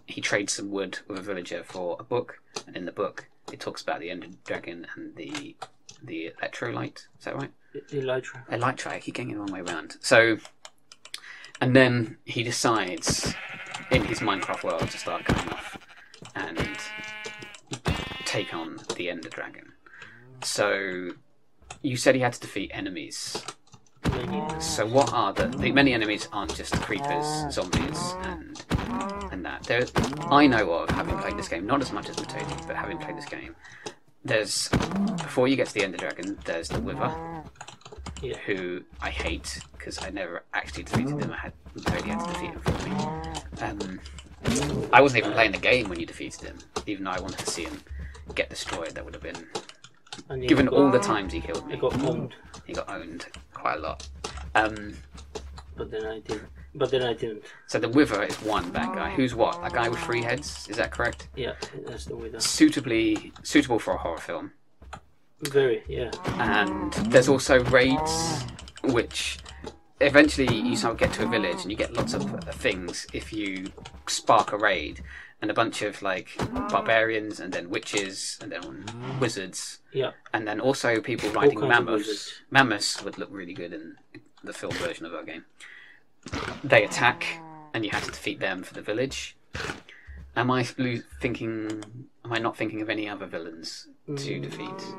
[0.06, 2.40] he trades some wood with a villager for a book.
[2.66, 5.56] And in the book, it talks about the Ender Dragon and the
[6.02, 7.06] the electrolyte.
[7.18, 7.50] Is that right?
[7.90, 8.46] Elytra.
[8.48, 8.86] Elytra.
[8.88, 9.96] I keep getting it the wrong way around.
[10.00, 10.38] So,
[11.60, 13.34] and then he decides
[13.90, 15.78] in his Minecraft world to start going off
[16.34, 16.78] and
[18.24, 19.72] take on the Ender Dragon.
[20.42, 21.10] So,
[21.82, 23.44] you said he had to defeat enemies.
[24.58, 28.64] So what are the, the many enemies aren't just creepers, zombies, and
[29.30, 29.62] and that.
[29.64, 29.84] There,
[30.30, 33.16] I know of having played this game, not as much as Metodi, but having played
[33.16, 33.54] this game.
[34.24, 34.68] There's
[35.18, 37.14] before you get to the Ender Dragon, there's the Wither,
[38.20, 38.36] Yeah.
[38.46, 41.32] who I hate because I never actually defeated him.
[41.32, 42.94] I had Metodi had to defeat him for me.
[43.62, 47.38] Um, I wasn't even playing the game when you defeated him, even though I wanted
[47.40, 47.80] to see him
[48.34, 48.90] get destroyed.
[48.90, 51.74] That would have been given got, all the times he killed me.
[51.74, 52.34] he got owned,
[52.66, 54.08] He got owned quite a lot.
[54.54, 54.94] Um,
[55.76, 56.48] but then I didn't.
[56.74, 57.44] But then I didn't.
[57.66, 59.10] So the Wither is one bad guy.
[59.10, 59.58] Who's what?
[59.62, 60.66] A guy with three heads?
[60.68, 61.28] Is that correct?
[61.34, 61.54] Yeah,
[61.86, 62.40] that's the wither.
[62.40, 64.52] Suitably suitable for a horror film.
[65.42, 66.10] Very, yeah.
[66.38, 68.44] And there's also raids,
[68.84, 69.38] which
[70.00, 72.22] eventually you sort of get to a village and you get lots of
[72.54, 73.72] things if you
[74.06, 75.00] spark a raid.
[75.40, 76.30] And a bunch of like
[76.68, 78.84] barbarians, and then witches, and then
[79.20, 80.10] wizards, Yeah.
[80.32, 82.40] and then also people riding mammoths.
[82.50, 83.94] Mammoths would look really good in
[84.42, 85.44] the film version of our game.
[86.64, 87.24] They attack,
[87.72, 89.36] and you have to defeat them for the village.
[90.34, 91.84] Am I thinking?
[92.24, 94.42] Am I not thinking of any other villains to Mm.
[94.42, 94.94] defeat?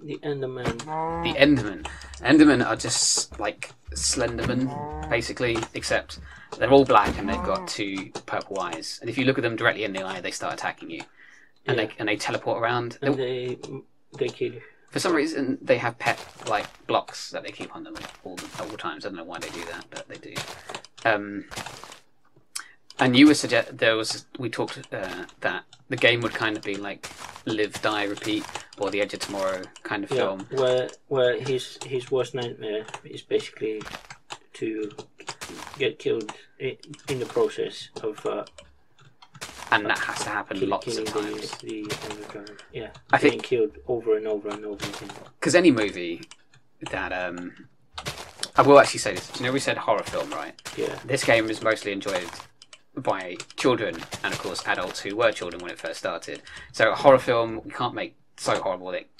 [0.00, 0.78] The Enderman.
[1.24, 1.86] The Enderman.
[2.20, 6.18] Endermen are just like Slenderman, basically, except
[6.58, 8.98] they're all black and they've got two purple eyes.
[9.00, 11.02] And if you look at them directly in the eye, they start attacking you,
[11.66, 11.86] and Yeah.
[11.86, 12.98] they and they teleport around.
[13.02, 13.58] And they
[14.18, 14.62] they kill you.
[14.90, 18.62] For some reason, they have pet like blocks that they keep on them all the,
[18.62, 19.04] all times.
[19.04, 20.34] I don't know why they do that, but they do.
[21.04, 21.44] Um,
[22.98, 26.62] and you were suggest there was we talked uh, that the game would kind of
[26.62, 27.08] be like
[27.44, 28.44] live, die, repeat,
[28.78, 30.46] or the Edge of Tomorrow kind of Yeah, film.
[30.52, 33.82] where where his his worst nightmare is basically
[34.54, 34.90] to
[35.78, 38.44] get killed in the process of uh,
[39.72, 41.50] and that has to happen kill, lots of times.
[41.58, 41.82] the
[42.32, 42.58] the.
[42.72, 45.10] Yeah, I think- killed over and over and over again.
[45.38, 46.22] Because any movie
[46.90, 47.52] that um,
[48.56, 49.30] I will actually say this.
[49.38, 50.54] You know, we said horror film, right?
[50.76, 52.28] Yeah, This game is mostly enjoyed
[52.96, 56.42] by children and, of course, adults who were children when it first started.
[56.72, 59.10] So, a horror film, we can't make so horrible that it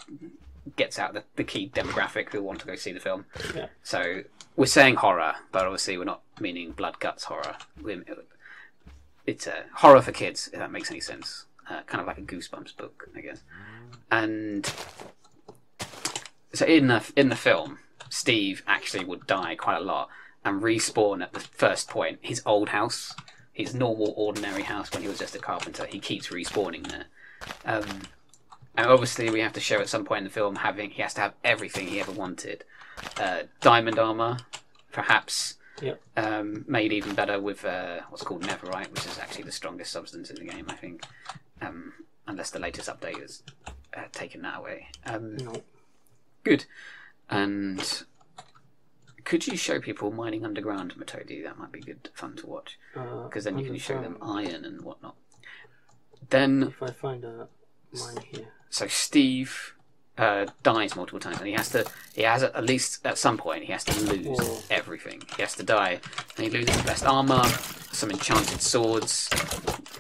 [0.76, 3.26] gets out the, the key demographic who want to go see the film.
[3.54, 3.66] Yeah.
[3.82, 4.22] So,
[4.56, 7.56] we're saying horror, but obviously, we're not meaning blood guts horror.
[9.26, 11.46] It's a horror for kids, if that makes any sense.
[11.68, 13.42] Uh, kind of like a Goosebumps book, I guess.
[14.10, 14.72] And
[16.52, 20.08] so, in the in the film, Steve actually would die quite a lot
[20.44, 22.18] and respawn at the first point.
[22.22, 23.14] His old house,
[23.56, 27.06] his normal, ordinary house when he was just a carpenter, he keeps respawning there.
[27.64, 28.02] Um,
[28.76, 31.14] and obviously, we have to show at some point in the film having he has
[31.14, 32.64] to have everything he ever wanted.
[33.18, 34.36] Uh, diamond armor,
[34.92, 35.54] perhaps.
[35.80, 36.02] Yep.
[36.18, 40.28] Um, made even better with uh, what's called Netherite, which is actually the strongest substance
[40.28, 41.06] in the game, I think.
[41.62, 41.94] Um,
[42.26, 43.42] unless the latest update has
[43.96, 44.88] uh, taken that away.
[45.06, 45.62] Um, no,
[46.44, 46.66] Good.
[47.30, 48.04] And
[49.26, 51.42] could you show people mining underground, Metodi?
[51.42, 54.64] That might be good fun to watch uh, because then you can show them iron
[54.64, 55.16] and whatnot.
[56.30, 57.48] Then, If I find a
[57.92, 59.74] mine here, so Steve
[60.16, 61.84] uh, dies multiple times, and he has to.
[62.14, 64.58] He has at least at some point he has to lose Whoa.
[64.70, 65.22] everything.
[65.36, 66.00] He has to die,
[66.36, 67.44] and he loses the best armor,
[67.92, 69.28] some enchanted swords,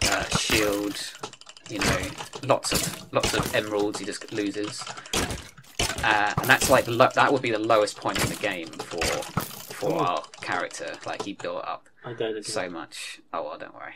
[0.04, 1.12] uh, shield.
[1.68, 1.98] You know,
[2.44, 3.98] lots of lots of emeralds.
[3.98, 4.84] He just loses.
[6.06, 8.68] Uh, and that's like the lo- that would be the lowest point in the game
[8.68, 9.04] for
[9.74, 9.98] for Oh.
[9.98, 10.94] our character.
[11.04, 12.42] Like he built up I died again.
[12.44, 13.20] so much.
[13.34, 13.94] Oh well, don't worry.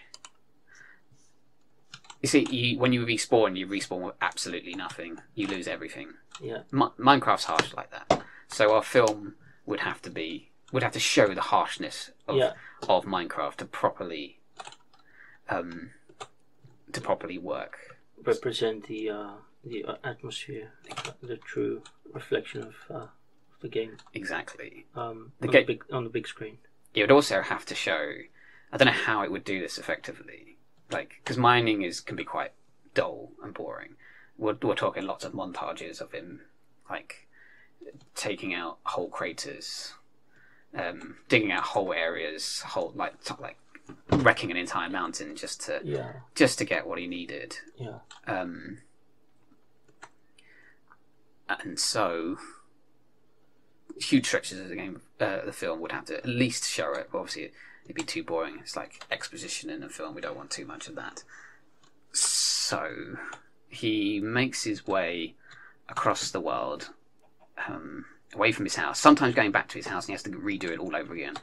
[2.23, 5.21] You see, you, when you respawn, you respawn with absolutely nothing.
[5.35, 6.09] You lose everything.
[6.43, 8.23] Yeah, Mi- Minecraft's harsh like that.
[8.49, 12.53] So our film would have to be would have to show the harshness of yeah,
[12.89, 14.39] of Minecraft to properly
[15.49, 15.91] um
[16.93, 17.97] to properly work.
[18.23, 19.31] represent the uh,
[19.65, 20.73] the uh, atmosphere,
[21.23, 23.07] the true reflection of uh,
[23.61, 24.87] the game Exactly.
[24.95, 26.59] um, The on, ga- the big, on the big screen.
[26.95, 28.13] it would also have to show.
[28.73, 30.57] I don't know how it would do this effectively,
[30.91, 32.53] like because mining is can be quite
[32.95, 33.97] dull and boring.
[34.39, 36.41] We're, we're talking lots of montages of him,
[36.89, 37.29] like
[38.15, 39.95] taking out whole craters,
[40.75, 43.59] um, digging out whole areas, whole like t- like
[44.11, 47.57] wrecking an entire mountain just to Yeah, just to get what he needed.
[47.77, 48.79] yeah, Um,
[51.63, 52.39] and so,
[54.01, 57.09] huge stretches of the game, uh, the film would have to at least show it.
[57.13, 57.53] Obviously,
[57.85, 58.59] it'd be too boring.
[58.61, 60.15] It's like exposition in a film.
[60.15, 61.25] We don't want too much of that.
[62.13, 63.17] So,
[63.69, 65.35] he makes his way
[65.89, 66.91] across the world,
[67.69, 68.99] um, away from his house.
[68.99, 71.35] Sometimes going back to his house, and he has to redo it all over again.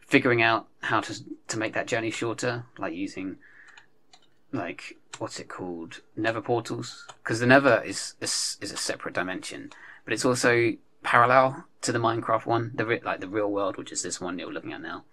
[0.00, 1.14] Figuring out how to
[1.48, 3.38] to make that journey shorter, like using
[4.56, 6.00] like what's it called?
[6.16, 7.06] Nether portals?
[7.22, 9.70] Because the Nether is, is is a separate dimension
[10.04, 13.92] but it's also parallel to the minecraft one the re- like the real world which
[13.92, 15.04] is this one you're looking at now.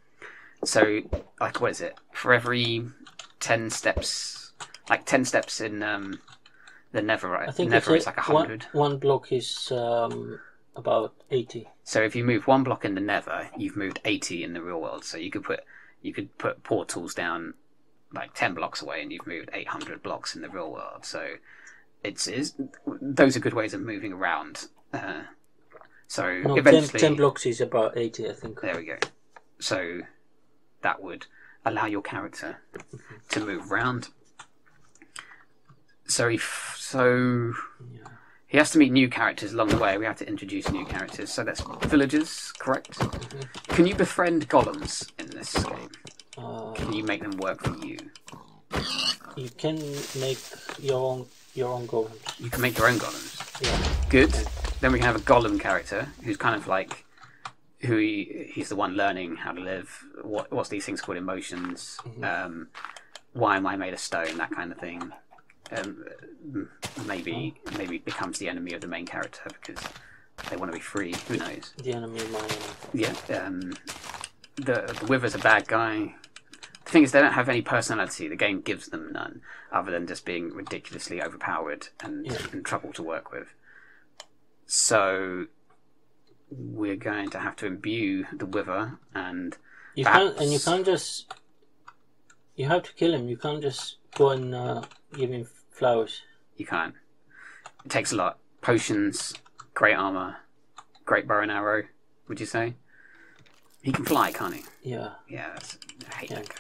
[0.64, 1.02] So
[1.40, 1.98] like what is it?
[2.12, 2.86] For every
[3.40, 4.54] 10 steps
[4.90, 6.20] like 10 steps in um
[6.92, 10.40] the nether I think is like a 100 One, one block is um,
[10.76, 11.68] about eighty.
[11.84, 14.80] so if you move one block in the Nether, you've moved eighty in the real
[14.82, 15.04] world.
[15.04, 15.62] So you could put
[16.02, 17.54] you could put portals down
[18.14, 21.04] like ten blocks away, and you've moved eight hundred blocks in the real world.
[21.06, 21.36] So
[22.04, 22.54] it's is
[23.02, 24.68] those are good ways of moving around.
[24.94, 25.24] Uh,
[26.08, 28.62] so No, 10, eventually, 10 blocks is about eighty, I think.
[28.62, 28.98] there we go.
[29.60, 30.02] So
[30.82, 31.26] that would
[31.66, 32.58] allow your character
[33.30, 34.10] to move around.
[36.06, 37.54] So he f- so
[37.92, 38.08] Yeah.
[38.48, 39.98] he has to meet new characters along the way.
[39.98, 41.32] We have to introduce new characters.
[41.32, 43.00] So that's villagers, correct?
[43.70, 45.90] Can you befriend golems in this game?
[46.38, 47.98] Uh, Can you make them work for you?
[49.36, 49.76] you can
[50.20, 50.40] make
[50.80, 52.40] your own your own golems.
[52.40, 53.62] You can make your own golems.
[53.62, 54.34] Yeah, Good.
[54.82, 57.06] Then we can have a golem character who's kind of like
[57.82, 60.04] who he, he's the one learning how to live.
[60.24, 61.18] What what's these things called?
[61.18, 62.00] Emotions.
[62.24, 62.68] Um,
[63.34, 64.38] why am I made of stone?
[64.38, 65.12] That kind of thing.
[65.72, 66.04] Um,
[67.06, 69.84] maybe maybe becomes the enemy of the main character because
[70.50, 71.14] they want to be free.
[71.28, 71.74] Who knows?
[71.82, 72.60] The enemy of my enemy.
[73.30, 73.38] Yeah.
[73.38, 73.74] Um,
[74.56, 76.16] the the Wither's a bad guy.
[76.94, 78.28] Thing is, they don't have any personality.
[78.28, 82.38] The game gives them none, other than just being ridiculously overpowered and, Yeah.
[82.52, 83.48] and trouble to work with.
[84.68, 85.48] So
[86.52, 89.58] we're going to have to imbue the Wither, and
[89.96, 91.34] You can't, and you can't just.
[92.56, 93.28] You have to kill him.
[93.28, 94.84] You can't just go and uh,
[95.16, 96.22] give him flowers.
[96.58, 96.94] you can't.
[97.84, 98.38] It takes a lot.
[98.62, 99.34] Potions,
[99.74, 100.38] great armor,
[101.06, 101.86] great bow and arrow.
[102.28, 102.76] Would you say?
[103.82, 104.64] He can fly, can't he?
[104.84, 105.80] Yeah, Yeah, that's,
[106.12, 106.36] I hate Yeah.
[106.38, 106.56] that guy.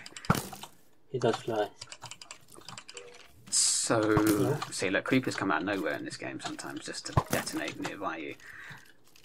[1.13, 1.69] He does fly.
[3.49, 3.99] So,
[4.41, 4.59] Yeah.
[4.71, 8.17] see, look, creepers come out of nowhere in this game sometimes just to detonate nearby
[8.17, 8.35] you.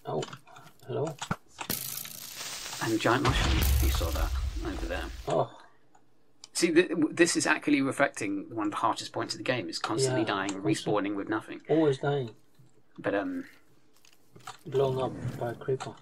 [0.06, 0.22] Oh,
[0.86, 1.16] hello.
[2.82, 4.30] And giant mushroom, you saw that
[4.64, 5.04] over there.
[5.26, 5.50] Oh,
[6.52, 9.78] See, th- this is actually reflecting one of the harshest points of the game: is
[9.78, 10.74] constantly Yeah, dying constantly.
[10.74, 11.60] respawning with nothing.
[11.68, 12.30] always dying,
[12.98, 13.44] But um,
[14.66, 15.94] blown up by a creeper.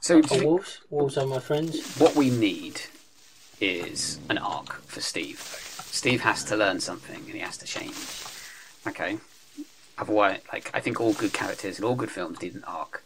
[0.00, 0.80] so Oh, wolves.
[0.90, 1.94] Wolves are my friends.
[1.96, 2.80] what we need
[3.60, 5.38] is an arc for Steve.
[5.38, 7.96] Steve has to learn something and he has to change.
[8.86, 9.18] Okay.
[9.98, 13.02] Otherwise, like I think all good characters and all good films need an arc.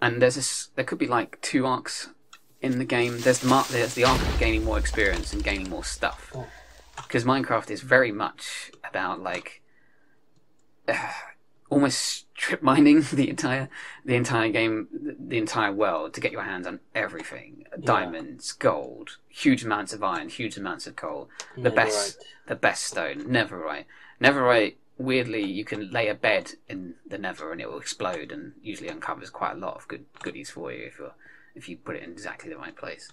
[0.00, 0.68] And there's this.
[0.76, 2.10] There could be like two arcs
[2.60, 3.18] in the game.
[3.20, 3.68] There's the mark.
[3.68, 6.30] There's the arc of gaining more experience and gaining more stuff.
[6.34, 6.46] Oh.
[6.96, 9.62] Because Minecraft is very much about like
[11.68, 13.68] almost strip mining the entire
[14.04, 19.64] the entire game, the entire world to get your hands on everything: diamonds, gold, huge
[19.64, 23.84] amounts of iron, huge amounts of coal, the best, the best stone, Netherite.
[24.20, 24.76] Netherite.
[24.98, 28.88] Weirdly, you can lay a bed in the Nether and it will explode, and usually
[28.88, 31.10] uncovers quite a lot of good goodies for you if you
[31.54, 33.10] if you put it in exactly the right place.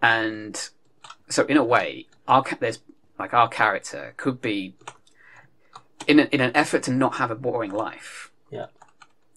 [0.00, 0.68] And
[1.28, 2.78] so, in a way, our there's
[3.18, 4.74] like our character could be
[6.06, 8.30] in a, in an effort to not have a boring life.
[8.50, 8.66] Yeah.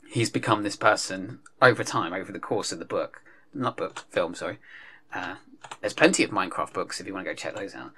[0.09, 4.35] he's become this person over time, over the course of the book, not book, film,
[4.35, 4.59] sorry.
[5.13, 5.35] Uh,
[5.81, 7.91] there's plenty of Minecraft books if you want to go check those out.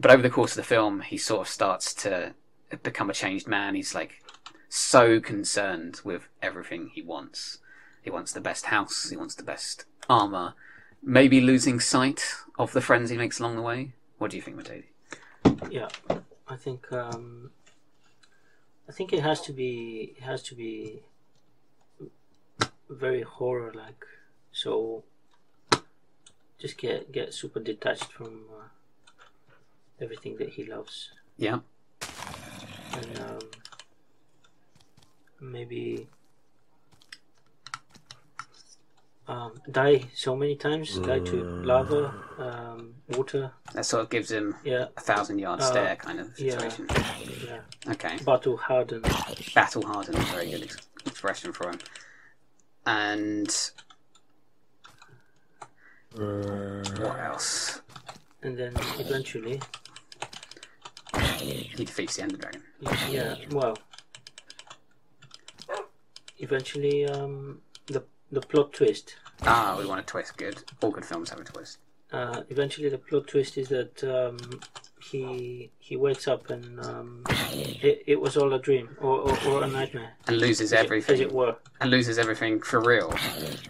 [0.00, 2.34] But over the course of the film, he sort of starts to
[2.82, 3.74] become a changed man.
[3.74, 4.22] He's like
[4.68, 7.58] so concerned with everything he wants.
[8.02, 9.10] He wants the best house.
[9.10, 10.54] He wants the best armor.
[11.02, 13.92] Maybe losing sight of the friends he makes along the way.
[14.18, 14.84] What do you think, Metodi?
[15.70, 15.88] Yeah,
[16.48, 17.50] I think um,
[18.88, 21.02] I think it has to be it has to be
[22.88, 24.04] very horror like.
[24.52, 25.04] So
[26.58, 28.68] just get get super detached from uh,
[30.00, 31.60] everything that he loves, Yeah,
[32.92, 33.50] and um,
[35.40, 36.08] maybe.
[39.28, 44.54] Um, die so many times, die to lava, um, water, that sort of gives him
[44.64, 46.86] yeah, a thousand yard Uh, stare kind of situation.
[47.46, 47.60] yeah,
[47.92, 48.16] Okay.
[48.24, 49.04] battle hardened.
[49.54, 50.70] battle hardened, very good
[51.04, 51.78] expression for him.
[52.86, 53.54] And
[56.16, 57.82] what else?
[58.42, 59.60] and then eventually,
[61.36, 62.62] He defeats the Ender Dragon.
[63.10, 63.76] yeah, well,
[66.38, 69.16] eventually, um, the the plot twist.
[69.42, 70.36] Ah, we want a twist.
[70.36, 70.62] Good.
[70.82, 71.78] All good films have a twist.
[72.12, 74.38] Uh, eventually, the plot twist is that um,
[75.10, 79.62] he he wakes up and um, it, it was all a dream or, or, or
[79.64, 81.14] a nightmare, And loses as it- everything.
[81.14, 81.56] as it were.
[81.80, 83.14] And loses everything for real.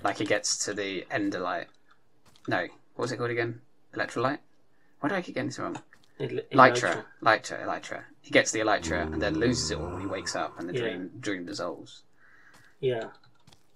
[0.04, 1.66] Like he gets to the Ender Light.
[2.46, 2.60] No,
[2.94, 3.60] what was it called again?
[3.94, 4.38] Electrolyte?
[5.00, 5.76] Why do I keep getting this wrong?
[6.20, 7.04] El- Elytra.
[7.22, 7.64] Elytra.
[7.64, 8.02] Elytra.
[8.22, 10.74] He gets the Elytra and then loses it all when he wakes up and the
[10.74, 10.80] Yeah.
[10.80, 12.02] dream dream dissolves.
[12.80, 13.08] Yeah,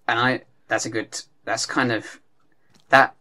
[0.08, 0.42] and I
[0.72, 2.18] that's a good that's kind of
[2.88, 3.14] that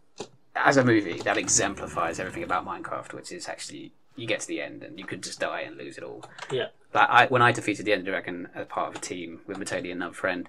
[0.56, 4.62] as a movie that exemplifies everything about Minecraft, which is actually you get to the
[4.62, 6.24] end and you could just die and lose it all.
[6.50, 9.58] yeah, Like I, when I defeated the Ender Dragon as part of a team with
[9.58, 10.48] Metodi and another friend,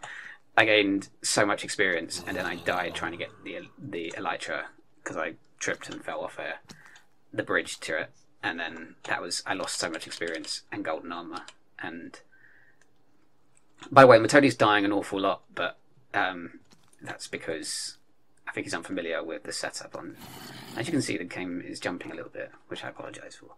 [0.55, 4.63] I gained so much experience, and then I died trying to get the the Elytra
[5.03, 6.53] because I tripped and fell off a,
[7.33, 11.11] the bridge to it, and then that was I lost so much experience and golden
[11.11, 11.41] armor.
[11.79, 12.17] And
[13.91, 15.77] by the way, Metodi's dying an awful lot, but
[16.13, 16.59] um,
[17.03, 17.97] that's because
[18.47, 19.95] I think he's unfamiliar with the setup.
[19.95, 20.15] On
[20.77, 23.51] as you can see, the game is jumping a little bit, which I apologise for.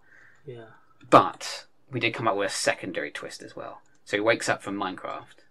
[0.45, 0.65] yeah,
[1.09, 3.81] But we did come up with a secondary twist as well.
[4.03, 5.43] So he wakes up from Minecraft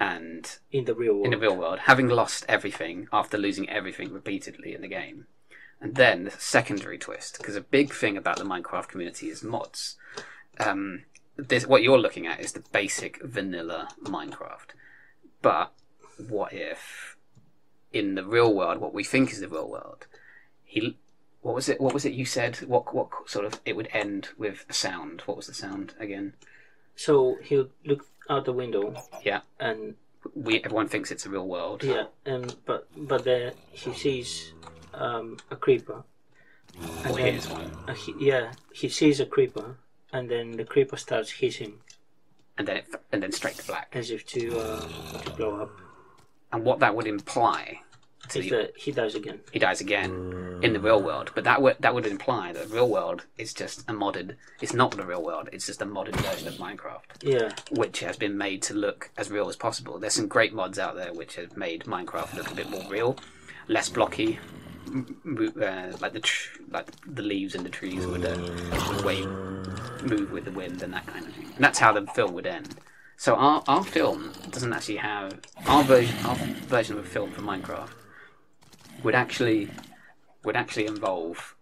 [0.00, 1.24] and in the real world.
[1.26, 5.26] in the real world, having lost everything after losing everything repeatedly in the game.
[5.80, 9.96] And then the secondary twist, because a big thing about the Minecraft community is mods.
[10.58, 11.04] Um,
[11.36, 14.70] this, what you're looking at is the basic vanilla Minecraft.
[15.40, 15.72] But
[16.28, 17.16] what if,
[17.92, 20.06] in the real world, what we think is the real world,
[20.64, 20.98] he,
[21.40, 21.80] what was it?
[21.80, 22.56] What was it you said?
[22.66, 25.22] What what sort of it would end with a sound?
[25.26, 26.34] What was the sound again?
[26.96, 28.06] So he'll look.
[28.28, 28.94] out the window.
[29.24, 29.40] Yeah.
[29.58, 29.94] And
[30.34, 31.82] We everyone thinks it's a real world.
[31.82, 34.52] yeah, and but but then he sees
[34.92, 36.02] um, a creeper.
[37.04, 37.70] And Or then, here's one.
[37.88, 39.78] uh, he, yeah, he sees a creeper,
[40.12, 41.74] and then the creeper starts hissing
[42.58, 43.88] And then it, and then straight to black.
[43.94, 45.70] as if to uh, to blow up.
[46.52, 47.80] And what that would imply
[48.34, 49.40] Is the, he dies again?
[49.52, 51.30] he dies again in the real world.
[51.34, 54.36] But that would that would imply that the real world is just a modded.
[54.60, 55.48] It's not the real world.
[55.52, 59.30] It's just a modded version of Minecraft, Yeah, which has been made to look as
[59.30, 59.98] real as possible.
[59.98, 63.16] There's some great mods out there which have made Minecraft look a bit more real,
[63.68, 64.38] less blocky.
[64.90, 68.38] Uh, like the tr- like the leaves in the trees would, uh,
[68.88, 69.26] would wave,
[70.02, 71.44] move with the wind and that kind of thing.
[71.54, 72.74] And that's how the film would end.
[73.20, 77.42] So our, our film doesn't actually have our version our version of a film for
[77.42, 77.90] Minecraft
[79.02, 79.68] would actually
[80.44, 81.56] would actually involve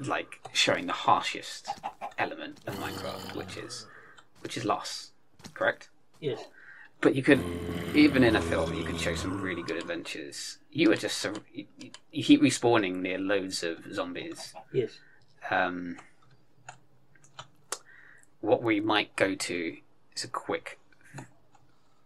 [0.00, 1.68] like showing the harshest
[2.18, 3.86] element of Minecraft, which is
[4.40, 5.12] which is loss,
[5.54, 5.90] correct?
[6.20, 6.40] yes,
[7.00, 7.40] But you could
[7.94, 10.58] even in a film you could show some really good adventures.
[10.72, 11.66] You were just sur- you,
[12.10, 14.54] you keep respawning near loads of zombies.
[14.72, 14.98] yes.
[15.50, 15.98] Um,
[18.40, 19.76] what we might go to
[20.16, 20.78] is a quick.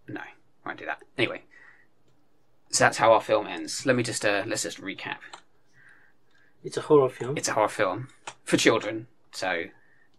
[0.09, 1.03] No, I won't do that.
[1.17, 1.43] Anyway,
[2.71, 3.87] so that's how our film ends.
[3.87, 5.19] Let me just uh, let's just recap.
[6.63, 7.37] It's a horror film.
[7.37, 8.09] It's a horror film
[8.45, 9.65] for children, so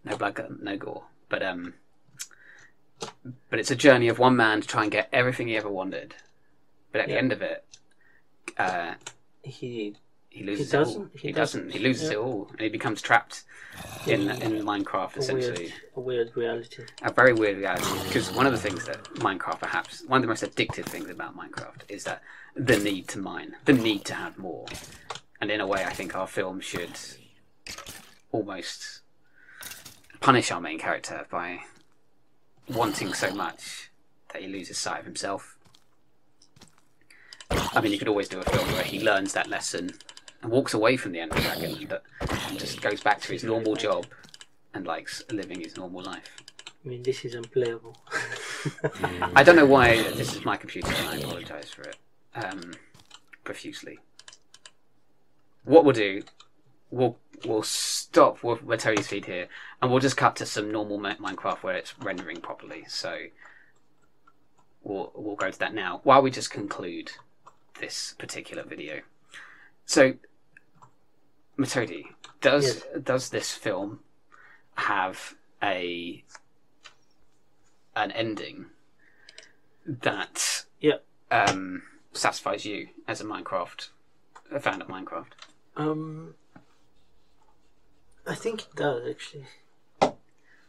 [0.04, 1.04] no blood, no gore.
[1.30, 1.76] But um,
[3.50, 6.16] but it's a journey of one man to try and get everything he ever wanted.
[6.92, 7.66] But at the end of it,
[8.58, 8.96] uh,
[9.44, 9.96] he
[10.34, 10.96] he loses doesn't?
[10.96, 11.10] it all.
[11.14, 11.62] He He, doesn't.
[11.68, 11.74] doesn't.
[11.74, 12.16] He loses Yeah.
[12.16, 13.44] it all, and he becomes trapped
[14.08, 15.64] in in Minecraft a essentially.
[15.66, 16.84] weird, a weird reality.
[17.04, 20.28] a very weird reality because one of the things that Minecraft perhaps one of the
[20.28, 22.22] most addictive things about Minecraft is that
[22.56, 24.66] the need to mine, the need to have more,
[25.40, 26.98] and in a way, I think our film should
[28.32, 29.02] almost
[30.22, 31.60] punish our main character by
[32.70, 33.92] wanting so much
[34.32, 35.58] that he loses sight of himself.
[37.50, 39.94] I mean, you could always do a film where he learns that lesson
[40.42, 42.04] and walks away from the Ender Dragon, but
[42.58, 44.06] just goes back to his normal job
[44.74, 46.38] and likes living his normal life.
[46.84, 47.96] I mean, this is unplayable.
[49.36, 51.98] I don't know why this is my computer, and I apologise for it
[52.34, 52.74] um,
[53.44, 54.00] profusely.
[55.64, 56.24] What we'll do,
[56.90, 59.48] we'll we'll stop with Terry's feed here,
[59.82, 62.86] and we'll just cut to some normal Minecraft where it's rendering properly.
[62.88, 63.16] So
[64.84, 67.12] we'll we'll go to that now while we just conclude
[67.80, 69.02] this particular video.
[69.86, 70.14] So,
[71.62, 72.08] Metodi,
[72.42, 74.00] does does this film
[74.76, 76.24] have a
[77.96, 78.66] an ending
[79.86, 81.00] that Yeah.
[81.30, 81.84] um,
[82.14, 83.90] satisfies you as a Minecraft
[84.52, 85.32] a fan of Minecraft?
[85.76, 86.36] Um,
[88.26, 89.48] I think it does actually.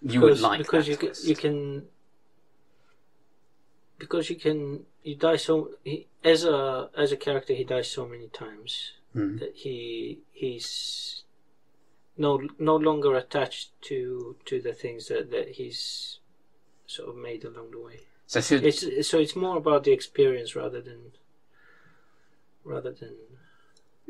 [0.02, 1.88] You would because, like because that you can, you can
[3.98, 8.06] because you can you die so he, as a as a character he dies so
[8.06, 9.36] many times Hmm.
[9.36, 11.24] That he he's
[12.16, 16.18] no no longer attached to to the things that that he's
[16.86, 18.00] sort of made along the way.
[18.26, 21.12] So should It's so it's more about the experience rather than
[22.64, 23.16] rather than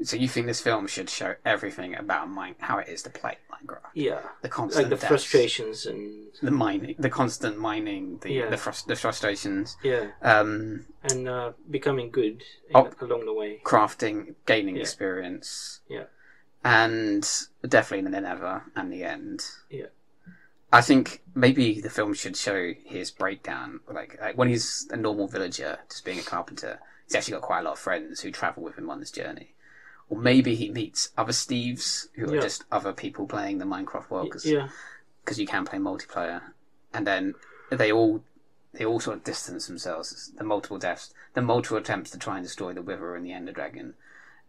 [0.03, 3.37] so you think this film should show everything about mine how it is to play
[3.53, 8.33] Minecraft, yeah the constant like the deaths, frustrations and the mining, the constant mining, the
[8.33, 8.51] Yeah.
[8.51, 12.43] the, frus- the frustrations, yeah um, and uh, becoming good
[12.75, 12.91] Oh.
[13.01, 13.61] along the way.
[13.65, 14.83] crafting, gaining Yeah.
[14.83, 16.05] experience, Yeah.
[16.65, 17.29] and
[17.69, 19.45] definitely the Nether and the end.
[19.71, 19.87] Yeah.
[20.73, 23.81] I think maybe the film should show his breakdown.
[23.93, 27.61] Like, like when he's a normal villager, just being a carpenter, he's actually got quite
[27.61, 29.55] a lot of friends who travel with him on this journey.
[30.09, 32.41] Or maybe he meets other Steves who are Yeah.
[32.43, 34.69] just other people playing the Minecraft world because yeah
[35.39, 36.43] you can play multiplayer,
[36.93, 37.35] and then
[37.71, 38.23] they all
[38.75, 40.33] they all sort of distance themselves.
[40.37, 43.53] The multiple deaths, the multiple attempts to try and destroy the Wither and the Ender
[43.53, 43.95] Dragon,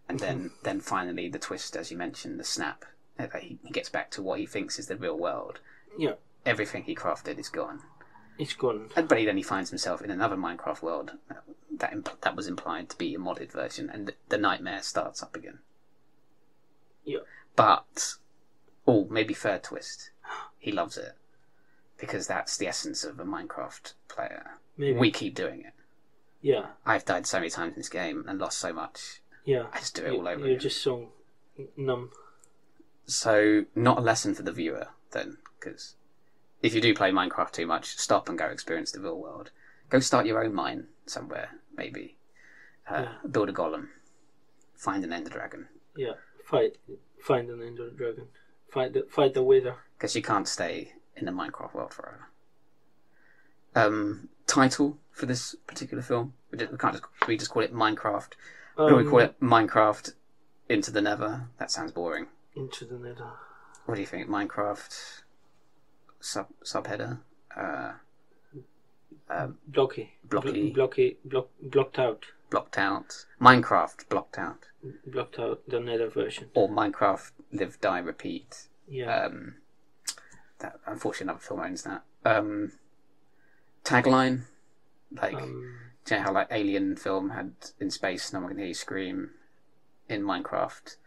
[0.09, 2.85] and then then finally the twist, as you mentioned, the snap.
[3.19, 5.59] uh, that He, he gets back to what he thinks is the real world.
[5.97, 6.15] Yeah.
[6.45, 7.81] Everything he crafted is gone.
[8.39, 8.89] it's gone.
[8.95, 11.11] And- But he then he finds himself in another Minecraft world
[11.79, 15.21] that imp- that was implied to be a modded version, and the, the nightmare starts
[15.23, 15.59] up again.
[17.03, 17.19] Yeah.
[17.55, 18.15] But,
[18.87, 20.11] oh, maybe third twist.
[20.57, 21.13] He loves it
[21.97, 24.59] because that's the essence of a Minecraft player.
[24.77, 25.73] Maybe We keep doing it.
[26.41, 29.21] yeah I've died so many times in this game and lost so much.
[29.45, 29.67] yeah.
[29.73, 30.59] I just do it You- all over You're again.
[30.59, 31.09] just so
[31.77, 32.11] numb.
[33.05, 35.95] So, not a lesson for the viewer then, because
[36.61, 39.51] if you do play Minecraft too much, stop and go experience the real world.
[39.89, 42.17] Go start your own mine somewhere, maybe.
[42.89, 43.87] Uh, Build a golem.
[44.75, 45.67] Find an ender dragon.
[45.95, 46.13] Yeah,
[46.45, 46.77] fight,
[47.21, 48.27] find an ender dragon,
[48.69, 49.75] fight the fight the wither.
[49.97, 52.29] Because you can't stay in the Minecraft world forever.
[53.75, 56.33] um, title for this particular film?
[56.51, 58.33] We, just, we can't just we just call it Minecraft.
[58.75, 59.39] What do we Um, call it?
[59.39, 60.13] Minecraft
[60.69, 61.47] Into the Nether.
[61.59, 62.27] That sounds boring.
[62.55, 63.31] Into the nether.
[63.85, 64.27] What do you think?
[64.27, 65.21] Minecraft
[66.19, 67.19] sub subheader.
[67.55, 67.93] Uh,
[69.67, 70.13] Blocky.
[70.23, 70.71] Blocky.
[70.71, 71.17] Blo- blocky.
[71.25, 72.25] Block, blocked out.
[72.49, 73.25] blocked out.
[73.41, 74.65] Minecraft blocked out.
[75.05, 76.49] Blocked out the nether version.
[76.53, 78.67] Or Minecraft Live Die Repeat.
[78.87, 79.25] Yeah.
[79.25, 79.55] Um,
[80.59, 82.03] that unfortunately another film owns that.
[82.25, 82.71] Um,
[83.83, 84.43] tagline,
[85.11, 88.57] like um, do you know how like Alien film had in space, no one can
[88.57, 89.31] hear you scream.
[90.09, 90.97] In Minecraft,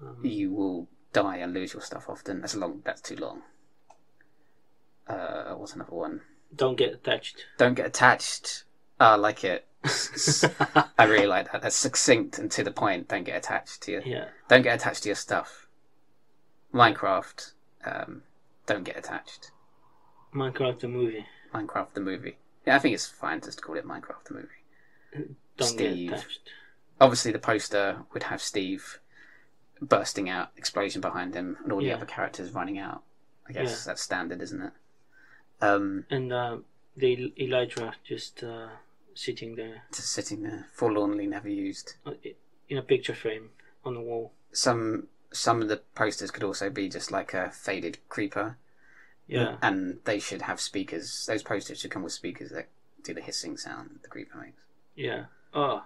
[0.00, 2.40] um, you will die and lose your stuff often.
[2.40, 2.82] That's long.
[2.84, 3.42] That's too long.
[5.06, 6.20] Uh, what's another one?
[6.54, 7.44] Don't get attached.
[7.58, 8.64] Don't get attached.
[8.98, 9.66] Ah, I like it.
[10.98, 11.62] I really like that.
[11.62, 13.08] That's succinct and to the point.
[13.08, 14.02] Don't get attached to your.
[14.02, 14.26] yeah.
[14.48, 15.66] Don't get attached to your stuff.
[16.74, 17.52] Minecraft.
[17.84, 18.22] Um,
[18.66, 19.50] don't get attached.
[20.34, 21.26] Minecraft the movie.
[21.54, 22.36] Minecraft the movie.
[22.66, 25.26] Yeah, I think it's fine just to call it Minecraft the movie.
[25.56, 26.10] Don't Steve.
[26.10, 26.40] get attached.
[27.00, 29.00] Obviously, the poster would have Steve
[29.80, 31.94] bursting out, explosion behind him, and all the Yeah.
[31.94, 33.02] other characters running out.
[33.48, 33.82] I guess Yeah.
[33.86, 34.72] that's standard, isn't it?
[35.62, 36.58] Um, And uh,
[36.96, 38.68] the Elytra just uh,
[39.14, 41.94] sitting there just sitting there, forlornly never used.
[42.06, 42.12] uh,
[42.68, 43.50] in a picture frame
[43.84, 44.32] on the wall.
[44.52, 48.56] Some some of the posters could also be just like a faded creeper,
[49.28, 49.56] Yeah.
[49.62, 51.26] and they should have speakers.
[51.26, 52.68] Those posters should come with speakers that
[53.04, 54.62] do the hissing sound the creeper makes.
[54.96, 55.26] Yeah.
[55.54, 55.84] Oh,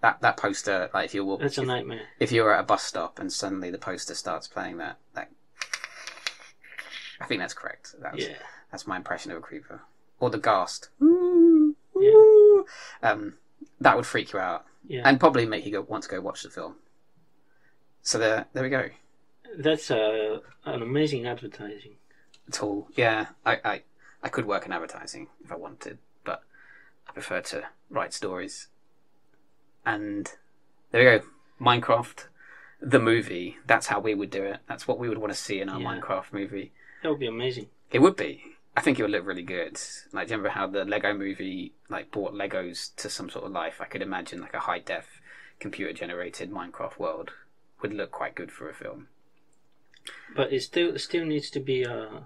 [0.00, 2.06] That that poster, like if you were that's a if, nightmare.
[2.20, 5.30] if you're at a bus stop and suddenly the poster starts playing that that,
[7.20, 7.94] I think that's correct.
[8.00, 8.36] That's Yeah.
[8.70, 9.82] That's my impression of a creeper
[10.20, 10.90] or the ghast.
[11.00, 12.62] Yeah.
[13.02, 13.34] Um,
[13.80, 15.02] that would freak you out Yeah.
[15.04, 16.76] and probably make you go want to go watch the film.
[18.02, 18.88] So there, there we go.
[19.58, 21.96] That's uh, an amazing advertising.
[22.50, 23.26] Tool, yeah.
[23.44, 23.82] I, I,
[24.22, 26.42] I could work in advertising if I wanted, but
[27.08, 28.68] I prefer to write stories.
[29.84, 30.30] And
[30.90, 31.24] there we go.
[31.60, 32.26] Minecraft,
[32.80, 33.56] the movie.
[33.66, 34.58] That's how we would do it.
[34.68, 35.86] That's what we would want to see in our Yeah.
[36.00, 36.72] Minecraft movie.
[37.02, 37.68] That would be amazing.
[37.90, 38.42] It would be.
[38.76, 39.80] I think it would look really good.
[40.12, 43.52] Like, do you remember how the Lego movie like brought Legos to some sort of
[43.52, 43.80] life?
[43.80, 45.20] I could imagine like a high def,
[45.60, 47.30] computer generated Minecraft world
[47.80, 49.08] would look quite good for a film.
[50.34, 52.20] But it still it still needs to be uh,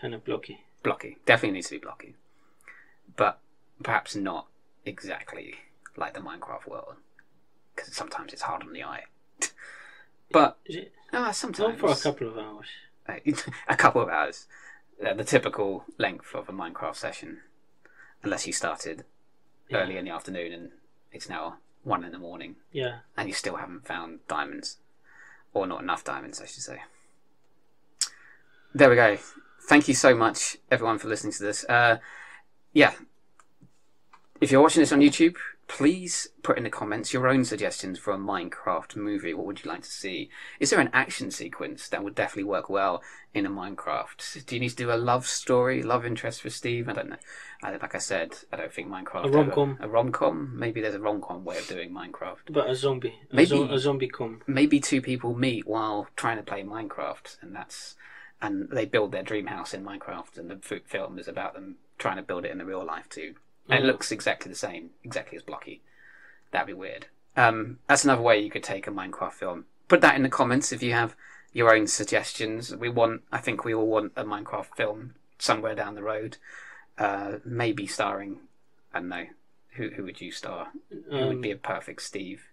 [0.00, 0.60] kind of blocky.
[0.82, 2.14] Blocky, definitely needs to be blocky,
[3.16, 3.38] but
[3.82, 4.48] perhaps not
[4.84, 5.54] exactly
[5.96, 6.94] like the Minecraft world
[7.76, 9.02] because sometimes it's hard on the eye.
[10.32, 10.92] but Is it?
[11.12, 12.66] ah, Not sometimes for a couple of hours.
[13.68, 14.71] a couple of hours, uh,
[15.02, 17.40] the typical length of a Minecraft session,
[18.22, 19.04] unless you started
[19.68, 19.78] Yeah.
[19.78, 20.70] early in the afternoon and
[21.12, 22.56] it's now one in the morning.
[22.70, 23.00] Yeah.
[23.16, 24.78] and you still haven't found diamonds
[25.54, 26.82] or not enough diamonds i should say.
[28.74, 29.18] There we go.
[29.68, 31.64] Thank you so much everyone for listening to this.
[31.68, 31.98] Uh,
[32.72, 32.92] yeah.
[34.40, 35.36] If you're watching this on youtube
[35.76, 39.70] please put in the comments your own suggestions for a minecraft movie what would you
[39.70, 40.28] like to see
[40.60, 43.02] is there an action sequence that would definitely work well
[43.32, 46.90] in a minecraft do you need to do a love story love interest for steve
[46.90, 47.16] i don't know
[47.62, 49.78] I, like i said i don't think minecraft A rom-com.
[49.80, 53.14] a rom-com maybe there's a rom-com way of doing minecraft But a zombie.
[53.32, 54.42] A, Maybe- zo- a zombie come.
[54.46, 57.94] maybe two people meet while trying to play Minecraft, and that's
[58.42, 62.16] and they build their dream house in Minecraft, and the film is about them trying
[62.16, 63.34] to build it in the real life too.
[63.68, 65.80] And it looks exactly the same, exactly as blocky.
[66.50, 67.06] That'd be weird.
[67.36, 69.64] Um, that's another way you could take a Minecraft film.
[69.88, 71.14] Put that in the comments if you have
[71.52, 72.74] your own suggestions.
[72.76, 76.36] We want, I think we all want a Minecraft film somewhere down the road,
[76.98, 78.40] uh, maybe starring,
[78.92, 79.26] I don't know,
[79.76, 80.68] who who would you star?
[80.90, 82.44] Who would Um, be a perfect Steve?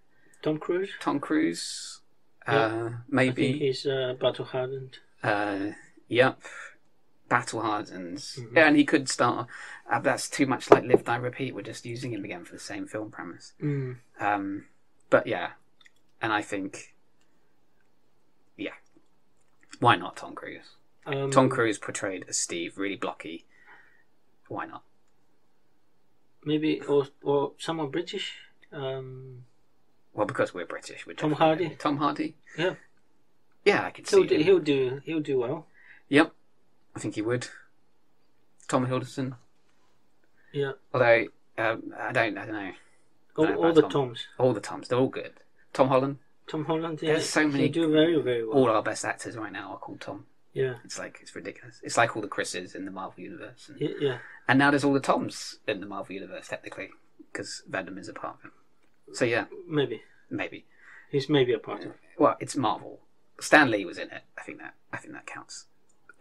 [0.41, 0.91] Tom Cruise.
[1.01, 1.99] Tom Cruise,
[2.47, 2.55] Yeah.
[2.65, 3.59] uh, maybe.
[3.59, 4.99] he's uh, battle hardened.
[5.21, 5.71] Uh,
[6.07, 6.39] yep,
[7.29, 8.17] battle hardened.
[8.17, 8.57] Mhm.
[8.57, 9.47] And he could start.
[9.89, 11.55] Uh, that's too much like live die repeat.
[11.55, 13.53] We're just using him again for the same film premise.
[13.61, 13.97] Mm.
[14.19, 14.65] Um,
[15.09, 15.51] but yeah,
[16.21, 16.95] and I think,
[18.57, 18.73] yeah,
[19.79, 20.75] why not Tom Cruise?
[21.05, 23.45] Um, Tom Cruise portrayed as Steve, really blocky.
[24.47, 24.83] Why not?
[26.43, 28.35] Maybe or or someone British.
[28.71, 29.45] Um,
[30.13, 31.75] Well, because we're British, we're Tom Hardy?
[31.77, 32.35] Tom Hardy.
[32.57, 32.75] Yeah.
[33.65, 34.17] Yeah, I could see.
[34.17, 34.41] he'll do, him.
[34.43, 35.67] he'll do he'll do well.
[36.09, 36.33] Yep,
[36.95, 37.47] I think he would.
[38.67, 39.35] Tom Hiddleston.
[40.51, 40.73] Yeah.
[40.93, 41.25] Although
[41.57, 42.71] um, I don't, I don't know.
[43.37, 43.91] All, know all the Tom.
[43.91, 44.27] Toms.
[44.37, 45.33] All the Toms, they're all good.
[45.73, 46.17] Tom Holland.
[46.47, 46.99] Tom Holland.
[47.01, 48.57] Yeah, There's so many- He do very very well.
[48.57, 50.25] All our best actors right now are called Tom.
[50.53, 50.75] Yeah.
[50.83, 51.79] It's like it's ridiculous.
[51.83, 53.89] It's like all the Chris's in the Marvel universe, and, Yeah.
[53.99, 54.17] Yeah.
[54.47, 56.89] and now there's all the Toms in the Marvel universe technically
[57.31, 59.15] because Venom is a part of it.
[59.15, 60.65] So yeah, Maybe maybe.
[61.11, 61.91] he's maybe a part of.
[61.91, 61.97] it.
[62.17, 62.99] Well, it's Marvel.
[63.39, 64.23] Stan Lee was in it.
[64.37, 65.65] I think that I think that counts.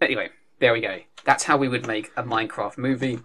[0.00, 0.28] Anyway,
[0.60, 0.98] there we go.
[1.24, 3.20] That's how we would make a Minecraft movie.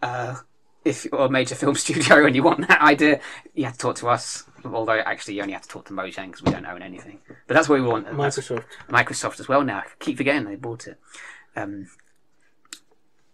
[0.00, 0.36] Uh,
[0.84, 3.20] if you're a major film studio and you want that idea,
[3.54, 4.44] you have to talk to us.
[4.64, 7.18] Although actually, you only have to talk to Mojang because we don't own anything.
[7.46, 8.04] But that's what we want.
[8.04, 8.64] That's Microsoft.
[8.88, 9.78] Microsoft as well now.
[9.78, 10.98] I keep forgetting they bought it.
[11.56, 11.88] Um,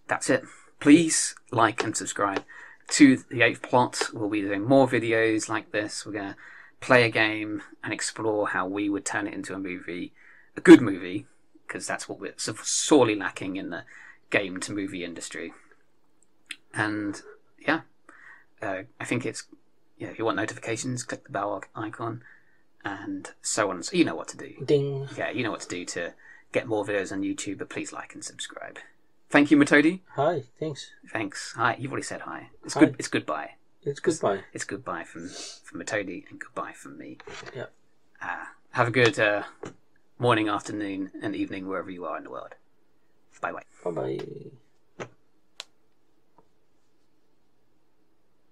[0.06, 0.42] that's it.
[0.80, 2.44] Please like and subscribe
[2.88, 4.08] to the Eighth Plot.
[4.12, 6.06] We'll be doing more videos like this.
[6.06, 6.36] We're going to
[6.80, 10.12] play a game and explore how we would turn it into a movie,
[10.56, 11.26] a good movie,
[11.68, 13.84] because that's what we're so- sorely lacking in the
[14.30, 15.52] game to movie industry.
[16.74, 17.20] And
[17.64, 17.82] yeah,
[18.62, 19.44] uh, I think it's
[19.98, 20.08] yeah.
[20.08, 22.22] If you want notifications, click the bell icon,
[22.84, 23.82] and so on.
[23.82, 25.08] So you know what to do Ding.
[25.16, 26.14] yeah, you know what to do to
[26.52, 28.78] get more videos on YouTube, but please like and subscribe.
[29.30, 30.00] Thank you, Metodi.
[30.16, 30.44] Hi.
[30.58, 30.90] Thanks.
[31.12, 31.52] Thanks.
[31.56, 31.76] Hi.
[31.78, 32.48] You've already said hi.
[32.64, 32.80] It's Hi.
[32.80, 32.96] good.
[32.98, 33.50] It's goodbye.
[33.82, 34.40] It's goodbye.
[34.52, 35.28] It's goodbye from
[35.64, 37.18] from Metodi and goodbye from me.
[37.54, 37.66] Yeah.
[38.22, 39.42] Uh, have a good uh,
[40.18, 42.54] morning, afternoon, and evening wherever you are in the world.
[43.40, 43.62] Bye bye.
[43.84, 44.18] Bye bye.